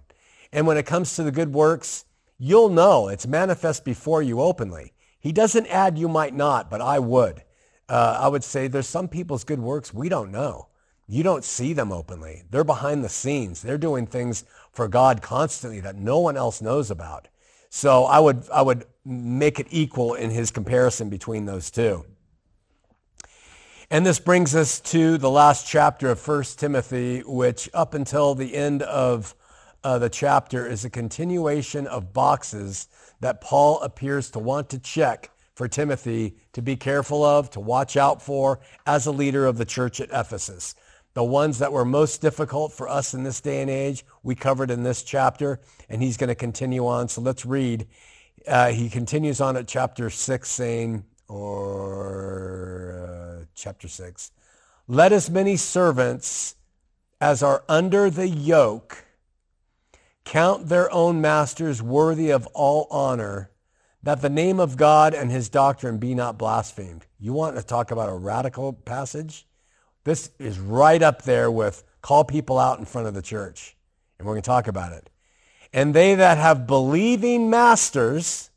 [0.51, 2.05] And when it comes to the good works,
[2.37, 4.93] you'll know it's manifest before you openly.
[5.19, 7.43] He doesn't add you might not, but I would.
[7.87, 10.69] Uh, I would say there's some people's good works we don't know.
[11.07, 12.43] You don't see them openly.
[12.49, 13.61] They're behind the scenes.
[13.61, 17.27] They're doing things for God constantly that no one else knows about.
[17.75, 22.05] So I would, I would make it equal in his comparison between those two.
[23.91, 28.55] And this brings us to the last chapter of 1 Timothy, which up until the
[28.55, 29.35] end of
[29.83, 32.87] uh, the chapter is a continuation of boxes
[33.19, 37.97] that Paul appears to want to check for Timothy to be careful of, to watch
[37.97, 40.75] out for as a leader of the church at Ephesus.
[41.15, 44.69] The ones that were most difficult for us in this day and age, we covered
[44.69, 47.07] in this chapter, and he's going to continue on.
[47.07, 47.87] So let's read.
[48.45, 54.31] Uh, he continues on at chapter 6, saying, or uh, chapter 6.
[54.89, 56.55] let as many servants
[57.21, 59.05] as are under the yoke
[60.25, 63.51] count their own masters worthy of all honor,
[64.03, 67.05] that the name of God and his doctrine be not blasphemed.
[67.19, 69.47] You want to talk about a radical passage?
[70.05, 73.75] This is right up there with call people out in front of the church.
[74.17, 75.09] And we're going to talk about it.
[75.73, 78.49] And they that have believing masters,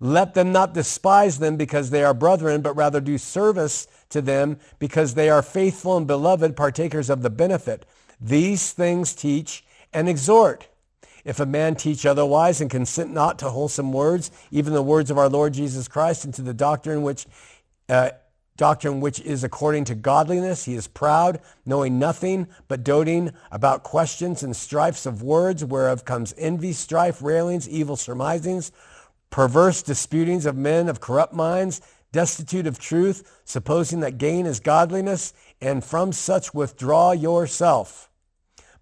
[0.00, 4.58] let them not despise them because they are brethren, but rather do service to them
[4.78, 7.86] because they are faithful and beloved partakers of the benefit.
[8.20, 10.66] These things teach and exhort.
[11.24, 15.18] If a man teach otherwise and consent not to wholesome words, even the words of
[15.18, 17.26] our Lord Jesus Christ, and to the doctrine which
[17.88, 18.10] uh,
[18.56, 24.42] doctrine which is according to godliness, he is proud, knowing nothing, but doting about questions
[24.42, 28.70] and strifes of words, whereof comes envy, strife, railings, evil surmisings,
[29.30, 31.80] perverse disputings of men of corrupt minds,
[32.12, 38.08] destitute of truth, supposing that gain is godliness, and from such withdraw yourself.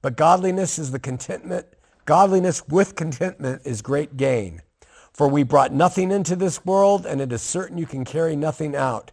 [0.02, 1.66] But godliness is the contentment
[2.04, 4.62] Godliness with contentment is great gain.
[5.12, 8.74] For we brought nothing into this world, and it is certain you can carry nothing
[8.74, 9.12] out.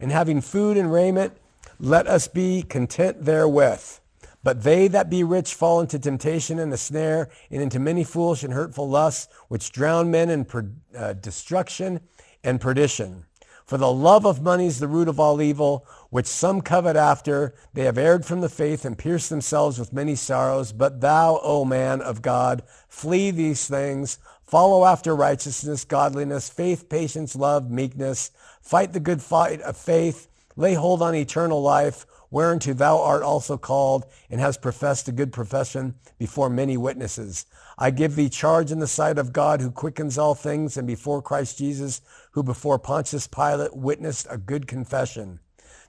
[0.00, 1.34] And having food and raiment,
[1.78, 4.00] let us be content therewith.
[4.42, 8.42] But they that be rich fall into temptation and a snare, and into many foolish
[8.42, 12.00] and hurtful lusts, which drown men in per, uh, destruction
[12.42, 13.26] and perdition.
[13.66, 17.54] For the love of money is the root of all evil, which some covet after.
[17.72, 20.72] They have erred from the faith and pierced themselves with many sorrows.
[20.72, 24.18] But thou, O man of God, flee these things.
[24.42, 28.32] Follow after righteousness, godliness, faith, patience, love, meekness.
[28.60, 30.28] Fight the good fight of faith.
[30.56, 35.32] Lay hold on eternal life, whereunto thou art also called, and hast professed a good
[35.32, 37.46] profession before many witnesses.
[37.78, 41.22] I give thee charge in the sight of God who quickens all things and before
[41.22, 42.02] Christ Jesus,
[42.32, 45.40] who before Pontius Pilate witnessed a good confession,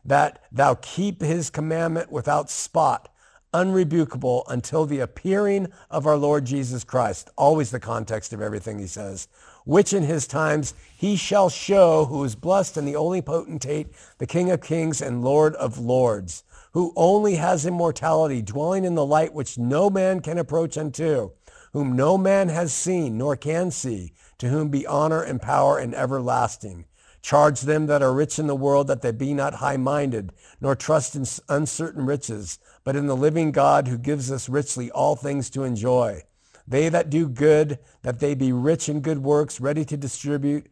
[0.06, 3.10] that thou keep his commandment without spot,
[3.54, 7.30] unrebukable until the appearing of our Lord Jesus Christ.
[7.38, 9.28] Always the context of everything he says.
[9.66, 13.88] Which in his times he shall show who is blessed and the only potentate,
[14.18, 16.44] the King of kings and Lord of lords,
[16.74, 21.32] who only has immortality, dwelling in the light which no man can approach unto
[21.74, 25.96] whom no man has seen nor can see, to whom be honor and power and
[25.96, 26.86] everlasting.
[27.22, 31.16] Charge them that are rich in the world that they be not high-minded, nor trust
[31.16, 35.64] in uncertain riches, but in the living God who gives us richly all things to
[35.64, 36.24] enjoy.
[36.72, 40.66] They that do good, that they be rich in good works, ready to distribute,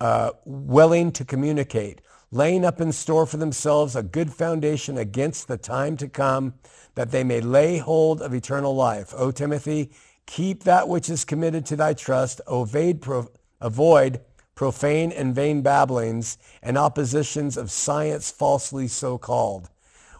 [0.00, 5.56] uh, willing to communicate, laying up in store for themselves a good foundation against the
[5.56, 6.54] time to come,
[6.96, 9.14] that they may lay hold of eternal life.
[9.16, 9.90] O Timothy,
[10.26, 12.40] Keep that which is committed to thy trust.
[12.46, 13.28] Avoid, pro,
[13.60, 14.20] avoid
[14.54, 19.70] profane and vain babblings and oppositions of science falsely so called,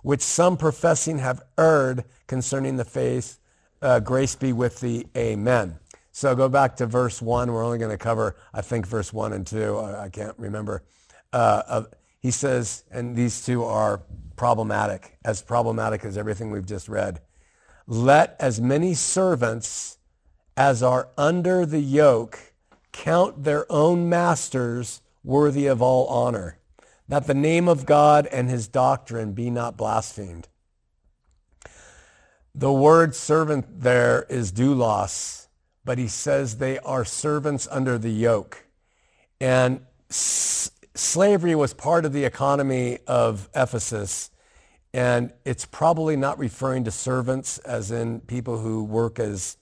[0.03, 3.39] which some professing have erred concerning the faith.
[3.83, 5.07] Uh, grace be with thee.
[5.17, 5.79] Amen.
[6.13, 7.53] So go back to verse 1.
[7.53, 9.79] We're only going to cover, I think, verse 1 and 2.
[9.79, 10.83] I, can't remember.
[11.33, 11.83] Uh, uh,
[12.21, 14.01] he says, and these two are
[14.37, 17.21] problematic, as problematic as everything we've just read.
[17.87, 19.99] Let as many servants
[20.57, 22.55] as are under the yoke
[22.93, 26.59] count their own masters worthy of all honor,
[27.09, 30.49] that the name of God and his doctrine be not blasphemed.
[32.59, 35.49] The word servant there is doulos,
[35.85, 38.65] but he says they are servants under the yoke.
[39.39, 44.31] And s- slavery was part of the economy of Ephesus.
[44.95, 49.59] And it's probably not referring to servants as in people who work as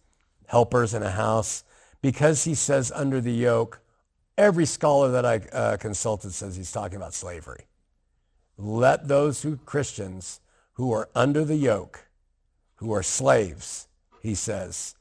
[0.47, 1.65] helpers in a house.
[2.01, 3.81] Because he says under the yoke,
[4.39, 7.67] every scholar that I uh, consulted says he's talking about slavery.
[8.57, 10.39] Let those who Christians
[10.75, 12.07] who are under the yoke,
[12.85, 13.89] who are slaves,
[14.21, 14.95] he says,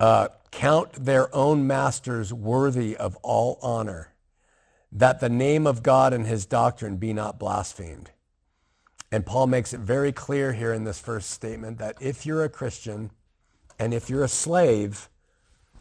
[0.00, 4.12] uh, count their own masters worthy of all honor,
[4.90, 8.10] that the name of God and his doctrine be not blasphemed.
[9.12, 12.48] And Paul makes it very clear here in this first statement that if you're a
[12.48, 13.12] Christian,
[13.78, 15.08] and if you're a slave,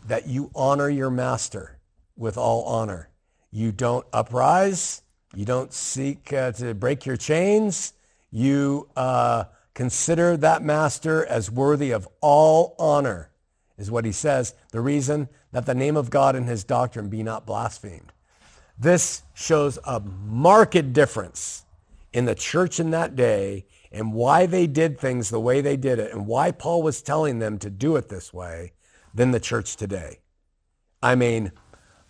[0.05, 1.79] that you honor your master
[2.15, 3.09] with all honor.
[3.51, 5.01] You don't uprise.
[5.35, 7.93] You don't seek uh, to break your chains.
[8.31, 13.29] You uh, consider that master as worthy of all honor,
[13.77, 14.53] is what he says.
[14.71, 18.11] The reason that the name of God and his doctrine be not blasphemed.
[18.77, 21.65] This shows a marked difference
[22.11, 25.99] in the church in that day and why they did things the way they did
[25.99, 28.73] it and why Paul was telling them to do it this way
[29.13, 30.19] than the church today.
[31.01, 31.51] I mean,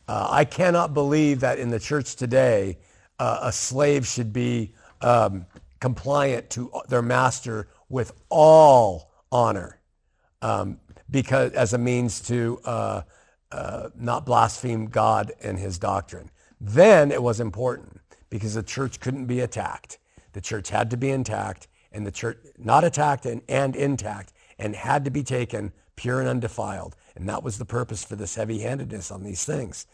[0.08, 2.78] uh, I cannot believe that in the church today,
[3.20, 5.46] uh, a slave should be um,
[5.84, 9.82] compliant to their master with all honor,
[10.42, 10.80] um,
[11.10, 13.02] because as a means to uh,
[13.52, 16.32] uh, not blaspheme God and His doctrine.
[16.62, 20.00] Then it was important because the church couldn't be attacked.
[20.32, 24.78] The church had to be intact, and the church not attacked and, and intact, and
[24.78, 26.96] had to be taken pure and undefiled.
[27.18, 29.86] And that was the purpose for this heavy-handedness on these things.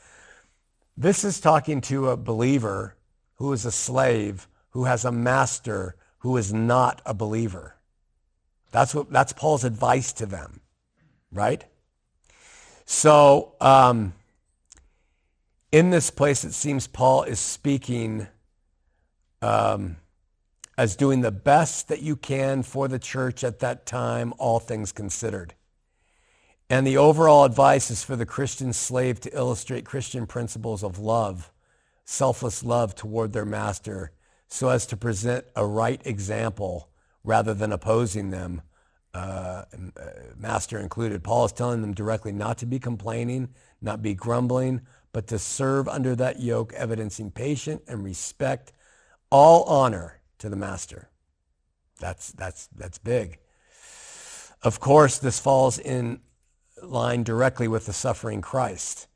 [0.96, 2.96] This is talking to a believer
[3.38, 7.76] who is a slave, who has a master who is not a believer.
[8.72, 10.62] That's what that's Paul's advice to them,
[11.32, 11.64] right?
[12.86, 14.14] So um,
[15.72, 18.28] in this place, it seems Paul is speaking
[19.42, 19.98] um,
[20.78, 24.92] as doing the best that you can for the church at that time, all things
[24.92, 25.54] considered.
[26.70, 31.52] And the overall advice is for the Christian slave to illustrate Christian principles of love,
[32.06, 34.12] selfless love toward their master,
[34.50, 36.90] so as to present a right example
[37.24, 38.62] rather than opposing them,
[39.14, 39.64] uh,
[40.38, 41.24] master included.
[41.24, 43.50] Paul is telling them directly not to be complaining,
[43.82, 44.82] not be grumbling,
[45.12, 48.72] but to serve under that yoke, evidencing patience and respect,
[49.32, 51.10] all honor to the master.
[52.00, 53.40] That's, that's, that's big.
[54.62, 56.22] Of course, this falls in
[56.82, 59.09] line directly with the suffering Christ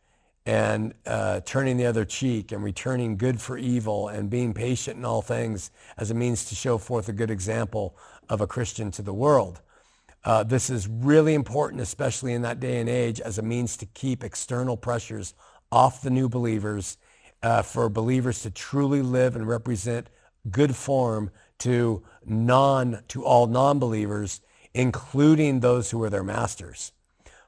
[0.45, 5.05] and uh, turning the other cheek and returning good for evil and being patient in
[5.05, 7.95] all things as a means to show forth a good example
[8.29, 9.61] of a Christian to the world.
[10.25, 13.85] Uh, this is really important, especially in that day and age, as a means to
[13.87, 15.33] keep external pressures
[15.71, 16.97] off the new believers,
[17.41, 20.07] uh, for believers to truly live and represent
[20.49, 21.29] good form
[21.59, 24.41] to non to all non-believers,
[24.73, 26.91] including those who are their masters.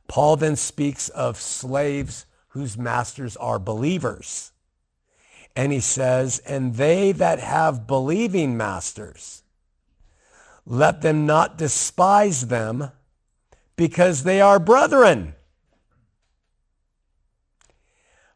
[0.07, 2.25] Paul then speaks of slaves
[2.55, 4.53] whose masters are believers.
[5.57, 9.43] And he says, and they that have believing masters,
[10.65, 12.91] let them not despise them
[13.75, 15.35] because they are brethren,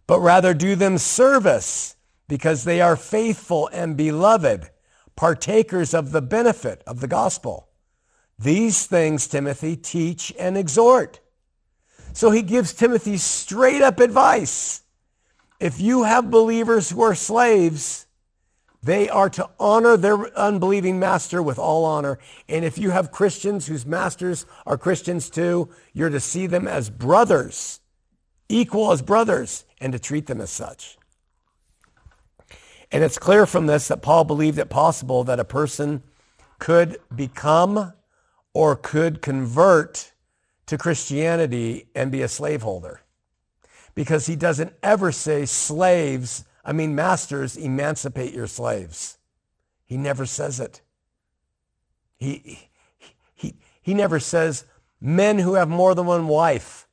[0.06, 1.96] but rather do them service
[2.28, 4.70] because they are faithful and beloved,
[5.16, 7.70] partakers of the benefit of the gospel.
[8.38, 11.22] These things, Timothy, teach and exhort.
[12.14, 14.84] So he gives Timothy straight up advice.
[15.60, 18.07] If you have believers who are slaves,
[18.82, 22.18] they are to honor their unbelieving master with all honor.
[22.47, 26.89] And if you have Christians whose masters are Christians too, you're to see them as
[26.89, 27.82] brothers,
[28.47, 30.97] equal as brothers, and to treat them as such.
[32.91, 36.03] And it's clear from this that Paul believed it possible that a person
[36.57, 37.93] could become
[38.53, 40.12] or could convert
[40.70, 43.02] to Christianity and be a slaveholder.
[43.96, 49.18] Because he doesn't ever say slaves, I mean masters, emancipate your slaves.
[49.84, 50.82] He never says it.
[52.18, 52.70] He,
[53.34, 54.66] he, he never says
[55.02, 56.88] men who have more than one wife,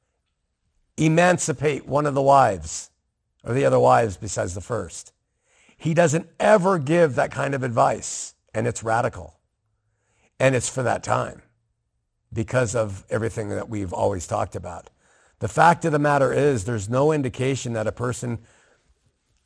[0.97, 2.91] emancipate one of the wives
[3.45, 5.13] or the other wives besides the first.
[5.77, 9.39] He doesn't ever give that kind of advice, and it's radical.
[10.41, 11.43] And it's for that time
[12.33, 14.91] because of everything that we've always talked about.
[15.39, 18.39] The fact of the matter is there's no indication that a person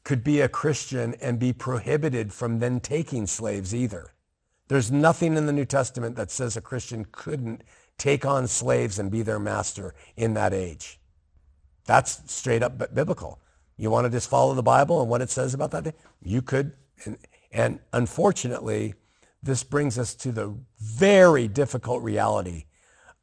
[0.05, 4.13] could be a Christian and be prohibited from then taking slaves either.
[4.69, 7.65] There's nothing in the New Testament that says a Christian couldn't
[7.99, 11.01] take on slaves and be their master in that age.
[11.87, 13.41] That's straight up biblical.
[13.77, 15.95] You want to just follow the Bible and what it says about that?
[16.23, 16.73] You could.
[17.05, 17.19] And,
[17.51, 18.95] and unfortunately,
[19.43, 22.67] this brings us to the very difficult reality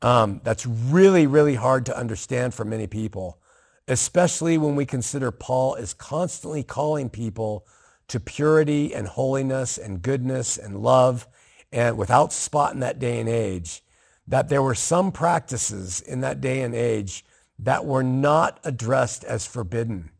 [0.02, 3.40] um, that's really, really hard to understand for many people,
[3.88, 7.66] especially when we consider Paul is constantly calling people
[8.08, 11.28] to purity and holiness and goodness and love
[11.72, 13.84] and without spot in that day and age,
[14.28, 17.26] that there were some practices in that day and age
[17.60, 20.12] that were not addressed as forbidden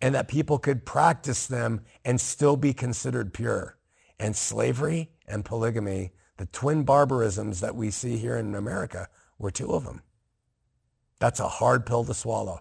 [0.00, 3.76] and that people could practice them and still be considered pure.
[4.18, 9.72] And slavery and polygamy the twin barbarisms that we see here in America were two
[9.72, 10.00] of them.
[11.18, 12.60] That's a hard pill to swallow.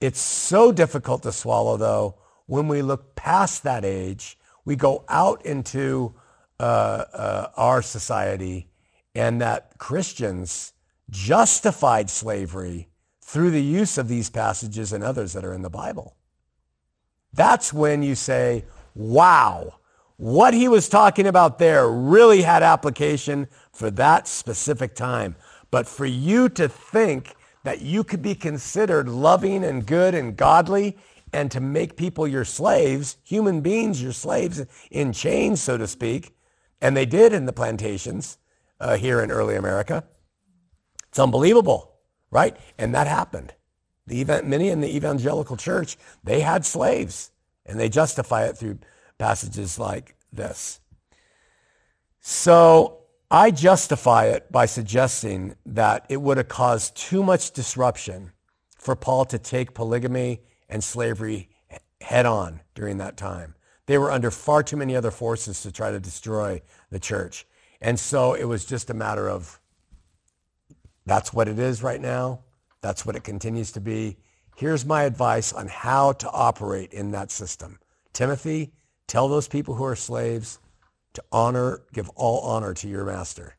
[0.00, 2.14] It's so difficult to swallow, though,
[2.46, 6.14] when we look past that age, we go out into
[6.60, 8.68] uh, uh, our society,
[9.16, 10.72] and that Christians
[11.10, 12.88] justified slavery
[13.20, 16.14] through the use of these passages and others that are in the Bible.
[17.32, 19.80] That's when you say, wow,
[20.16, 25.36] what he was talking about there really had application for that specific time.
[25.70, 27.34] But for you to think
[27.64, 30.96] that you could be considered loving and good and godly
[31.32, 36.34] and to make people your slaves, human beings your slaves in chains, so to speak,
[36.80, 38.38] And they did in the plantations
[38.80, 40.04] uh, here in early America.
[41.08, 41.94] It's unbelievable,
[42.30, 42.56] right?
[42.76, 43.54] And that happened.
[44.06, 47.30] The event, many in the evangelical church, they had slaves,
[47.64, 48.78] and they justify it through
[49.22, 50.80] passages like this.
[52.18, 58.32] So I justify it by suggesting that it would have caused too much disruption
[58.76, 61.50] for Paul to take polygamy and slavery
[62.00, 63.54] head on during that time.
[63.86, 66.60] They were under far too many other forces to try to destroy
[66.90, 67.46] the church.
[67.80, 69.60] And so it was just a matter of
[71.06, 72.40] that's what it is right now.
[72.80, 74.16] That's what it continues to be.
[74.56, 77.78] Here's my advice on how to operate in that system.
[78.12, 78.72] Timothy,
[79.12, 80.58] tell those people who are slaves
[81.12, 83.56] to honor, give all honor to your master.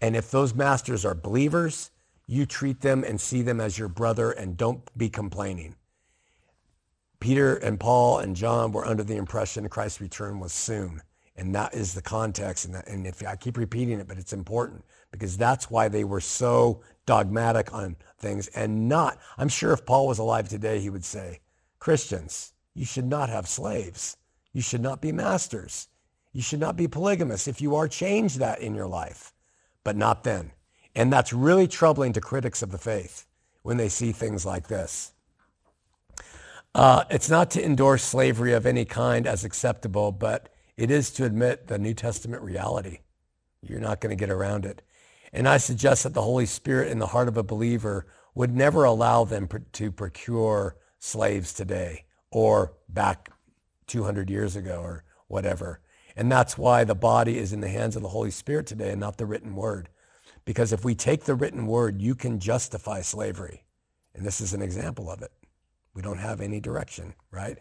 [0.00, 1.90] And if those masters are believers,
[2.26, 5.74] you treat them and see them as your brother and don't be complaining.
[7.20, 11.02] Peter and Paul and John were under the impression Christ's return was soon.
[11.36, 12.64] And that is the context.
[12.64, 16.04] And, that, and if I keep repeating it, but it's important because that's why they
[16.04, 20.88] were so dogmatic on things and not, I'm sure if Paul was alive today, he
[20.88, 21.40] would say,
[21.78, 24.16] Christians, you should not have slaves.
[24.52, 25.88] You should not be masters.
[26.32, 27.48] You should not be polygamous.
[27.48, 29.32] If you are, change that in your life,
[29.84, 30.52] but not then.
[30.94, 33.26] And that's really troubling to critics of the faith
[33.62, 35.12] when they see things like this.
[36.74, 41.24] Uh, it's not to endorse slavery of any kind as acceptable, but it is to
[41.24, 43.00] admit the New Testament reality.
[43.62, 44.82] You're not going to get around it.
[45.32, 48.84] And I suggest that the Holy Spirit in the heart of a believer would never
[48.84, 53.30] allow them to procure slaves today or back
[53.88, 55.80] 200 years ago or whatever.
[56.16, 59.00] And that's why the body is in the hands of the Holy Spirit today and
[59.00, 59.88] not the written word.
[60.44, 63.64] Because if we take the written word, you can justify slavery.
[64.14, 65.32] And this is an example of it.
[65.94, 67.58] We don't have any direction, right?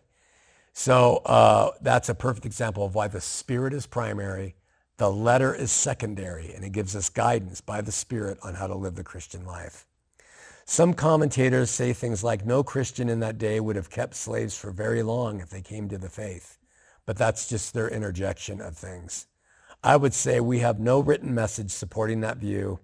[0.74, 4.56] So uh, that's a perfect example of why the Spirit is primary,
[4.98, 8.76] the letter is secondary, and it gives us guidance by the Spirit on how to
[8.76, 9.87] live the Christian life.
[10.70, 14.70] Some commentators say things like no Christian in that day would have kept slaves for
[14.70, 16.58] very long if they came to the faith,
[17.06, 19.28] but that's just their interjection of things.
[19.82, 22.82] I would say we have no written message supporting that view,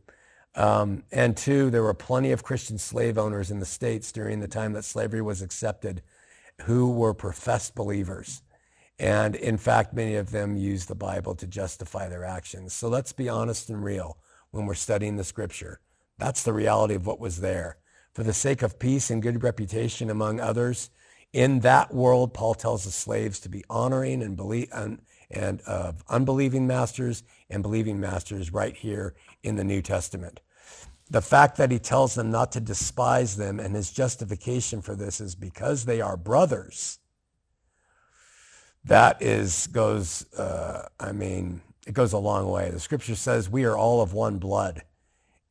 [0.55, 4.47] um, and two, there were plenty of Christian slave owners in the States during the
[4.47, 6.03] time that slavery was accepted
[6.61, 8.43] who were professed believers.
[8.97, 12.71] And in fact, many of them used the Bible to justify their actions.
[12.71, 14.19] So let's be honest and real
[14.51, 15.81] when we're studying the scripture.
[16.17, 17.77] That's the reality of what was there.
[18.13, 20.89] For the sake of peace and good reputation among others,
[21.33, 26.67] in that world, Paul tells the slaves to be honoring and, believe, and, of unbelieving
[26.67, 30.41] masters and believing masters right here in the New Testament.
[31.09, 35.19] The fact that he tells them not to despise them and his justification for this
[35.19, 36.99] is because they are brothers.
[38.85, 42.69] That is goes, uh, I mean, it goes a long way.
[42.69, 44.83] The scripture says we are all of one blood.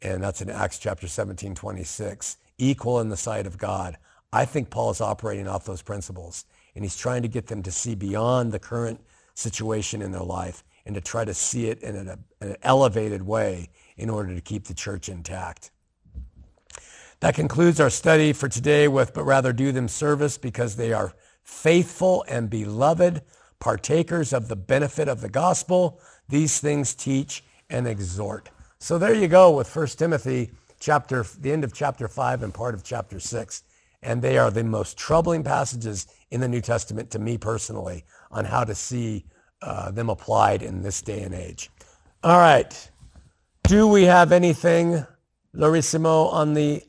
[0.02, 3.96] And that's in Acts chapter 17, 26, equal in the sight of God.
[4.32, 6.44] I think Paul is operating off those principles
[6.74, 9.00] and he's trying to get them to see beyond the current
[9.34, 13.68] situation in their life and to try to see it in an, an elevated way
[13.96, 15.70] in order to keep the church intact.
[17.20, 21.14] That concludes our study for today with, but rather do them service because they are
[21.44, 23.22] faithful and beloved,
[23.60, 26.00] partakers of the benefit of the gospel.
[26.28, 28.50] These things teach and exhort.
[28.82, 32.74] So there you go with 1 Timothy chapter, the end of chapter 5 and part
[32.74, 33.62] of chapter 6.
[34.02, 38.44] And they are the most troubling passages in the New Testament to me personally on
[38.44, 39.24] how to see
[39.62, 41.70] uh, them applied in this day and age.
[42.24, 42.90] All right.
[43.62, 45.06] Do we have anything,
[45.54, 46.82] Larissimo, on the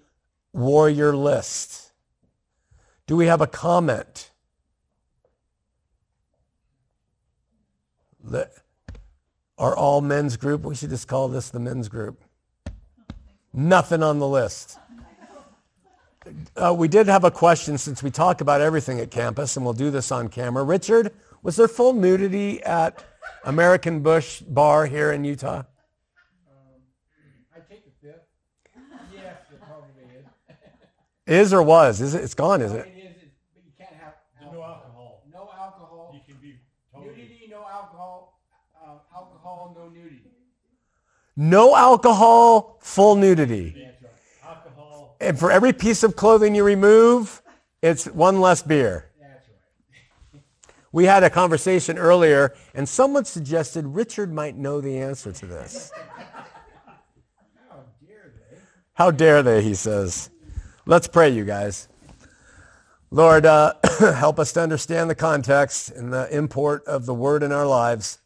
[0.51, 1.91] warrior list?
[3.05, 4.31] Do we have a comment?
[9.63, 10.63] Are all men's group?
[10.63, 12.21] We should just call this the men's group.
[13.53, 14.77] Nothing on the list.
[16.57, 19.73] Uh, we did have a question since we talk about everything at campus, and we'll
[19.73, 20.65] do this on camera.
[20.65, 23.05] Richard, was there full nudity at
[23.45, 25.63] American Bush Bar here in Utah?
[31.25, 32.01] Is Is or was?
[32.01, 32.21] Is it?
[32.21, 32.85] It's gone, is it?
[32.85, 34.15] It is, it's, but you can't have.
[34.41, 35.23] No alcohol.
[35.31, 36.11] No alcohol.
[36.13, 36.59] You can be
[36.93, 37.15] totally.
[37.15, 38.41] Nudity, no alcohol.
[38.75, 38.97] Uh,
[39.63, 40.21] alcohol, no nudity.
[41.35, 43.87] No alcohol, full nudity.
[44.43, 45.15] Alcohol.
[45.19, 47.41] And for every piece of clothing you remove,
[47.81, 49.09] it's one less beer.
[50.91, 55.91] We had a conversation earlier, and someone suggested Richard might know the answer to this.
[57.67, 58.57] How dare they?
[58.93, 60.29] How dare they, he says.
[60.85, 61.87] Let's pray, you guys.
[63.09, 67.51] Lord, uh, help us to understand the context and the import of the word in
[67.51, 68.19] our lives.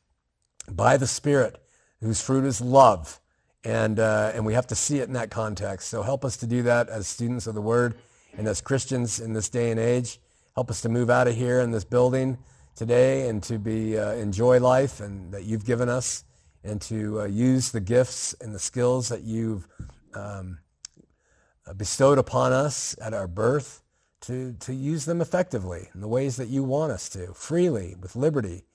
[0.72, 1.62] By the Spirit,
[2.02, 3.20] whose fruit is love.
[3.64, 5.90] And, uh, and we have to see it in that context.
[5.90, 7.96] So help us to do that as students of the Word
[8.38, 10.20] and as Christians in this day and age.
[10.56, 12.38] Help us to move out of here in this building
[12.76, 16.24] today and to be uh, enjoy life and that you've given us
[16.64, 19.68] and to uh, use the gifts and the skills that you've
[20.14, 20.60] um,
[21.76, 23.82] bestowed upon us at our birth
[24.22, 28.16] to, to use them effectively in the ways that you want us to, freely, with
[28.16, 28.66] liberty,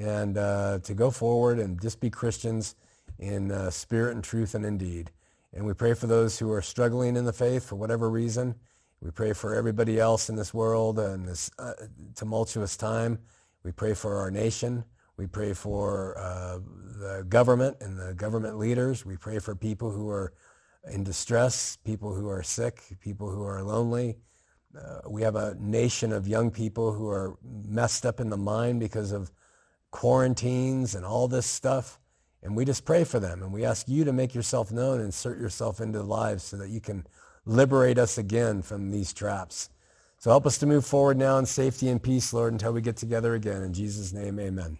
[0.00, 2.74] and uh, to go forward and just be Christians
[3.18, 5.10] in uh, spirit and truth and in deed.
[5.52, 8.54] And we pray for those who are struggling in the faith for whatever reason.
[9.02, 11.74] We pray for everybody else in this world and this uh,
[12.14, 13.18] tumultuous time.
[13.62, 14.84] We pray for our nation.
[15.18, 16.60] We pray for uh,
[16.98, 19.04] the government and the government leaders.
[19.04, 20.32] We pray for people who are
[20.90, 24.16] in distress, people who are sick, people who are lonely.
[24.78, 27.36] Uh, we have a nation of young people who are
[27.66, 29.30] messed up in the mind because of
[29.90, 31.98] quarantines and all this stuff.
[32.42, 33.42] And we just pray for them.
[33.42, 36.70] And we ask you to make yourself known and insert yourself into lives so that
[36.70, 37.06] you can
[37.44, 39.70] liberate us again from these traps.
[40.18, 42.96] So help us to move forward now in safety and peace, Lord, until we get
[42.96, 43.62] together again.
[43.62, 44.78] In Jesus' name, amen.